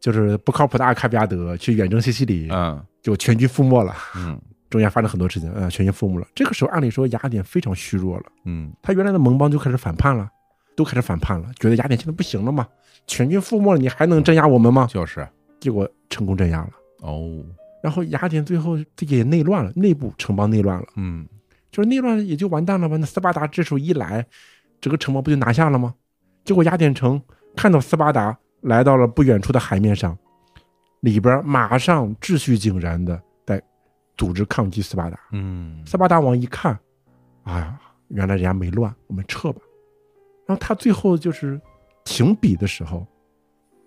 [0.00, 3.94] 就是不靠谱的阿卡比亚德去远征西西里，嗯，就全军覆没了。
[4.16, 4.40] 嗯，
[4.70, 6.26] 中间发生很多事情，呃，全军覆没了。
[6.34, 10.26] 这个时候，按理说雅典非常虚弱了，嗯，他原来的盟邦就开始反叛了，
[10.74, 12.66] 都开始反叛了，觉得雅典现在不行了嘛，
[13.06, 14.88] 全军覆没了，你还能镇压我们吗？
[14.90, 15.28] 就是，
[15.60, 16.70] 结果成功镇压了。
[17.02, 17.44] 哦，
[17.82, 21.28] 然后雅典最后这也内乱了，内部城邦内乱了，嗯，
[21.70, 22.96] 就是内乱也就完蛋了吧？
[22.96, 24.26] 那斯巴达之手一来，
[24.82, 25.94] 整个城邦不就拿下了吗？
[26.44, 27.22] 结果雅典城
[27.56, 30.18] 看到斯巴达来到了不远处的海面上，
[31.00, 33.62] 里边马上秩序井然的在
[34.16, 35.18] 组织抗击斯巴达。
[35.30, 36.76] 嗯，斯巴达王一看，
[37.44, 39.60] 哎呀，原来人家没乱，我们撤吧。
[40.46, 41.60] 然后他最后就是
[42.02, 43.06] 停笔的时候，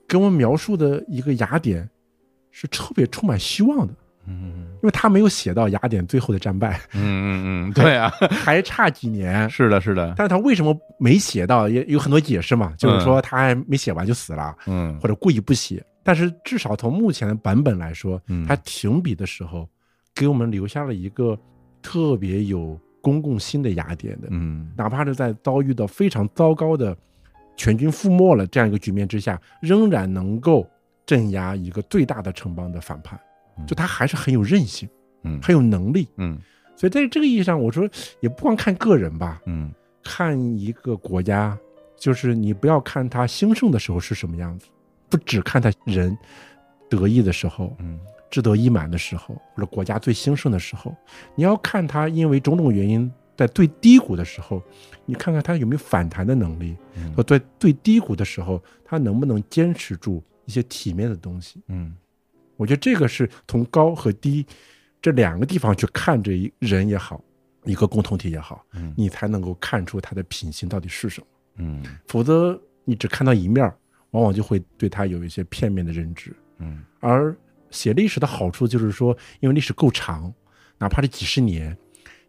[0.07, 1.89] 给我们描述的一个雅典
[2.51, 3.93] 是特别充满希望的。
[4.27, 4.65] 嗯。
[4.75, 9.49] 因为他没有写到雅典最后的战败，嗯嗯嗯，对啊，还差几年。
[9.49, 11.67] 是的，是的，但是他为什么没写到？
[11.67, 14.95] 也有很多解释嘛，就是说他还没写完就死了，嗯。
[14.99, 15.83] 或者故意不写。
[16.03, 18.45] 但是至少从目前的版本来说，嗯。
[18.45, 19.67] 他停笔的时候，
[20.13, 21.35] 给我们留下了一个
[21.81, 24.71] 特别有公共心的雅典的，嗯。
[24.77, 26.95] 哪怕是在遭遇到非常糟糕的
[27.57, 30.69] 全军覆没了这样一个局面之下，仍然能够
[31.07, 33.19] 镇压一个最大的城邦的反叛，
[33.67, 34.87] 就他还是很有韧性，
[35.23, 35.39] 嗯。
[35.41, 36.07] 很有能力。
[36.17, 36.39] 嗯。
[36.75, 39.73] 所以在这个意义上，我说也不光看个人吧，嗯。
[40.03, 41.57] 看一个国家，
[41.97, 44.67] 就是你不要看他兴盛的时候是什么样子，
[45.09, 46.17] 不只看他人
[46.89, 47.99] 得意的时候、嗯。
[48.29, 50.93] 志得意满的时候，或者国家最兴盛的时候，
[51.35, 54.61] 你要看他因为种种原因在最低谷的时候，
[55.05, 57.13] 你看看他有没有反弹的能力，嗯。
[57.13, 61.63] 和在最低谷的时候，他能不能坚持住一些体面的东西。
[61.69, 61.95] 嗯
[62.57, 64.45] 我觉得这个是从高和低
[65.01, 67.21] 这两个地方去看这一人也好，
[67.63, 71.27] 一个共同体也好，嗯你才能够看出他的品行到底是什么。
[71.57, 73.77] 嗯否则你只看到一面儿，
[74.11, 76.35] 往往就会对他有一些片面的认知。
[76.59, 77.35] 嗯而
[77.71, 80.33] 写历史的好处就是说，因为历史够长，
[80.77, 81.77] 哪怕是几十年，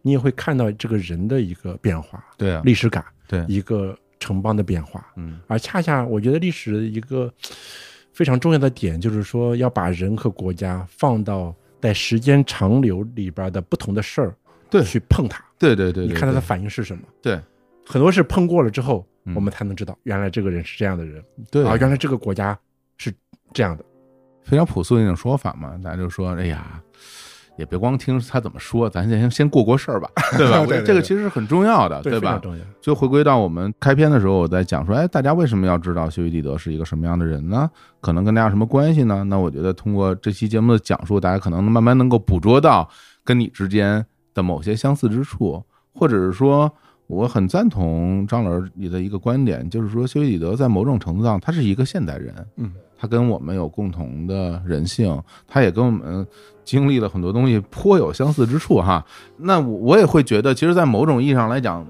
[0.01, 5.05] 你也会看到这个人的一个变化、对啊，历史感、对，一个城邦的变化。
[5.15, 7.33] 嗯而恰恰我觉得历史的一个
[8.17, 14.35] 非常重要的点，就是说要把人和国家放到在时间长流里边的不同的事儿，
[14.71, 14.83] 对。
[14.83, 17.03] 去碰它，对对对，你看他的反应是什么。
[17.21, 17.39] 对。
[17.85, 19.35] 很多事碰过了之后，嗯。
[19.35, 21.63] 我们才能知道，原来这个人是这样的人，对。
[21.63, 22.57] 啊，原来这个国家
[22.97, 23.13] 是
[23.53, 23.85] 这样的。
[24.41, 26.81] 非常朴素的一种说法嘛，大家就说，哎呀，
[27.57, 30.59] 也别光听他怎么说，咱先先过过事儿吧，对吧？
[30.61, 32.41] 我觉得这个其实是很重要的，对吧。
[32.81, 37.69] 就回归到我们开篇的时候，我在讲说，哎，大家为什么要知道修与地德是一个什么样的人呢？
[37.99, 39.23] 可能跟大家有什么关系呢？
[39.25, 42.89] 那我觉得通过这期节目的讲述，大家可能慢慢能够捕捉到
[43.23, 45.63] 跟你之间的某些相似之处，
[45.93, 46.71] 或者是说。
[47.09, 56.25] 我很赞同张老师你的一个观点，就是说修伊底德在某种程度上，他是一个现代人，嗯，他跟我们有共同的人性，他也跟我们
[56.63, 59.05] 经历了很多东西颇有相似之处哈。
[59.37, 61.85] 那我我也会觉得，其实，在某种意义上来讲，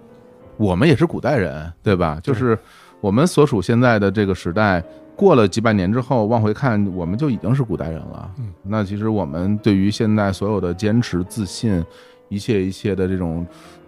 [0.57, 2.19] 我们也是古代人，对吧？
[2.21, 2.57] 就是
[2.99, 4.83] 我们所处现在的这个时代，
[5.15, 8.31] 过了几百年之后往回看，我们就已经是古代人了。
[8.39, 11.83] 嗯，那其实我们对于现在所有的坚持、自信，
[12.29, 13.45] 一切一切的这种。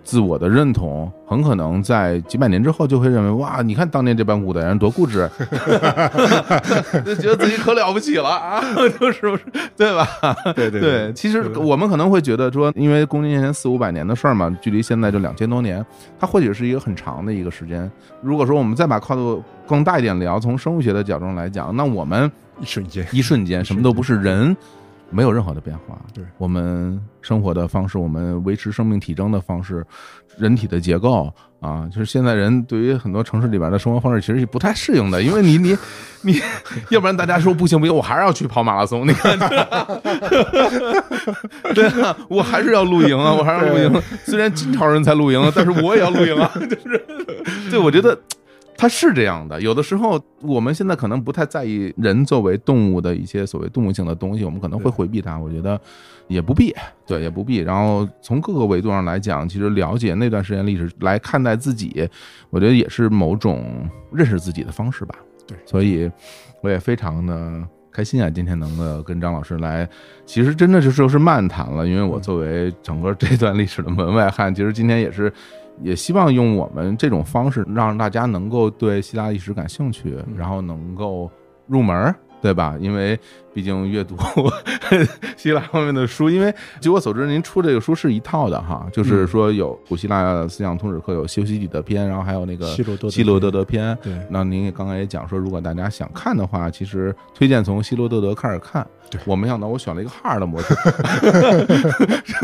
[0.09, 5.29] 自我的认同，很可能在几百年之后就会认为，哇，你看当年这帮古代人多固执，
[7.05, 8.59] 就觉得自己可了不起了啊，
[8.99, 9.43] 就是不是
[9.77, 10.07] 对吧？
[10.55, 15.85] 对对对，其实我们可能会觉得说，因为公元前四五百年的事儿嘛，距离现在就两千多年，
[16.19, 17.87] 它或许是一个很长的一个时间。
[18.23, 24.57] 如果说我们再把跨度更大一点聊，从生物学的角度上来讲，那我们一瞬间，一瞬间什么都不是，人
[25.09, 25.99] 没有任何的变化。
[26.13, 29.85] 对我们生活的方式，我们维持生命体征的方式，
[30.37, 35.77] 人体的结构啊，就是现在人对于很多城市里边的生活方式其实是不太适应的， 因为你你
[36.21, 36.39] 你，
[36.89, 39.37] 要不然大家说不行不行，我还是要去跑马拉松，你看，
[41.73, 44.01] 对啊，我还是要露营啊，我还是要露营。
[44.25, 47.05] 虽然金朝人才露营，但是我也要露营啊，就是，
[47.69, 48.17] 对，我觉得。
[48.79, 55.37] 它是这样的，有的时候我们现在可能不太在意人作为动物的一些所谓动物性的东西，我们可能会回避它。
[55.37, 55.77] 我觉得
[56.29, 56.73] 也不必，
[57.05, 57.57] 对，也不必。
[57.57, 62.09] 然后从各个维度上来讲，其实了解那段时间历史来看待自己，
[62.49, 65.13] 我觉得也是某种认识自己的方式吧。
[65.45, 66.09] 对，所以
[66.61, 67.61] 我也非常的
[67.91, 69.85] 开心啊，今天能够跟张老师来，
[70.25, 75.29] 其实真的就就是漫谈了，因为我作为整个这段历史的门外汉，其实今天也是。
[75.81, 81.29] 也希望用我们这种方式，让大家能够对希腊历史感兴趣，然后能够
[81.67, 82.75] 入门，对吧？
[82.79, 83.17] 因为
[83.53, 84.15] 毕毕竟阅读
[85.35, 93.97] 希腊方面的书，因为据我所知，您出这个书是一套的哈，就是说有古希腊思想通史课有修昔底德篇，然后还有那个希罗多希罗多德篇。
[94.01, 98.87] 对，那您也刚刚也讲说，如果大家想看的话，其实推荐从希罗多德开始看。
[99.09, 100.73] 对我没想到我选了一个 hard 的模式。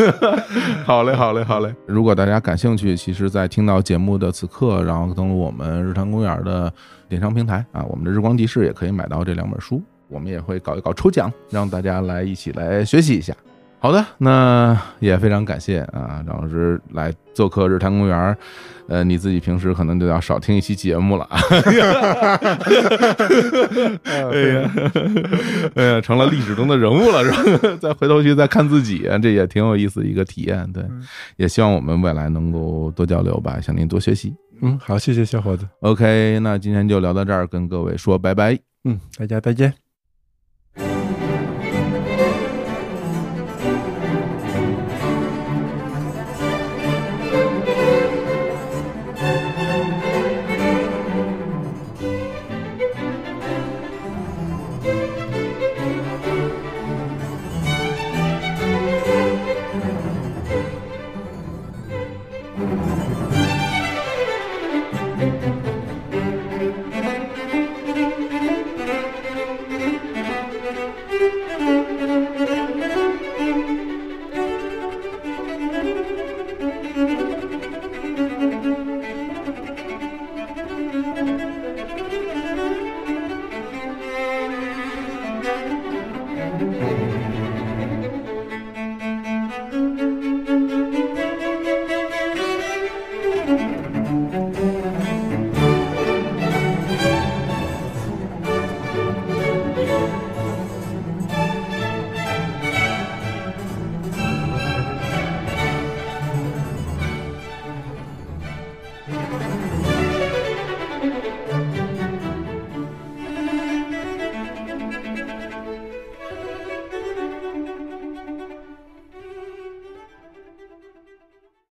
[0.86, 1.74] 好嘞，好嘞，好嘞。
[1.86, 6.72] 如果大家感兴趣，其实，在听到节目的此刻，然后登录我们日坛公园的
[7.08, 9.82] 电商平台啊，我们的日光集市也可以买到这两本书。
[10.08, 13.34] 我们也会搞一搞抽奖，让大家来一起来学习一下。
[13.86, 18.36] 好的，那也非常感谢啊，张老师来做客日坛公园。
[18.88, 21.28] 呃，你自己平时可能就要少听一期节目了。
[21.30, 21.72] 哎
[24.50, 24.72] 呀，
[25.76, 27.78] 哎呀，成了历史中的人物了，是吧？
[27.80, 30.68] 再回头去再看自己，这也挺有意思一个体验。
[30.74, 30.84] 对，
[31.38, 34.36] 也希望我们未来能够多交流吧，向您多学习。
[34.64, 35.68] 嗯，好，谢谢小伙子。
[35.82, 38.58] OK，那今天就聊到这儿，跟各位说拜拜。
[38.84, 39.85] 嗯，大家再见。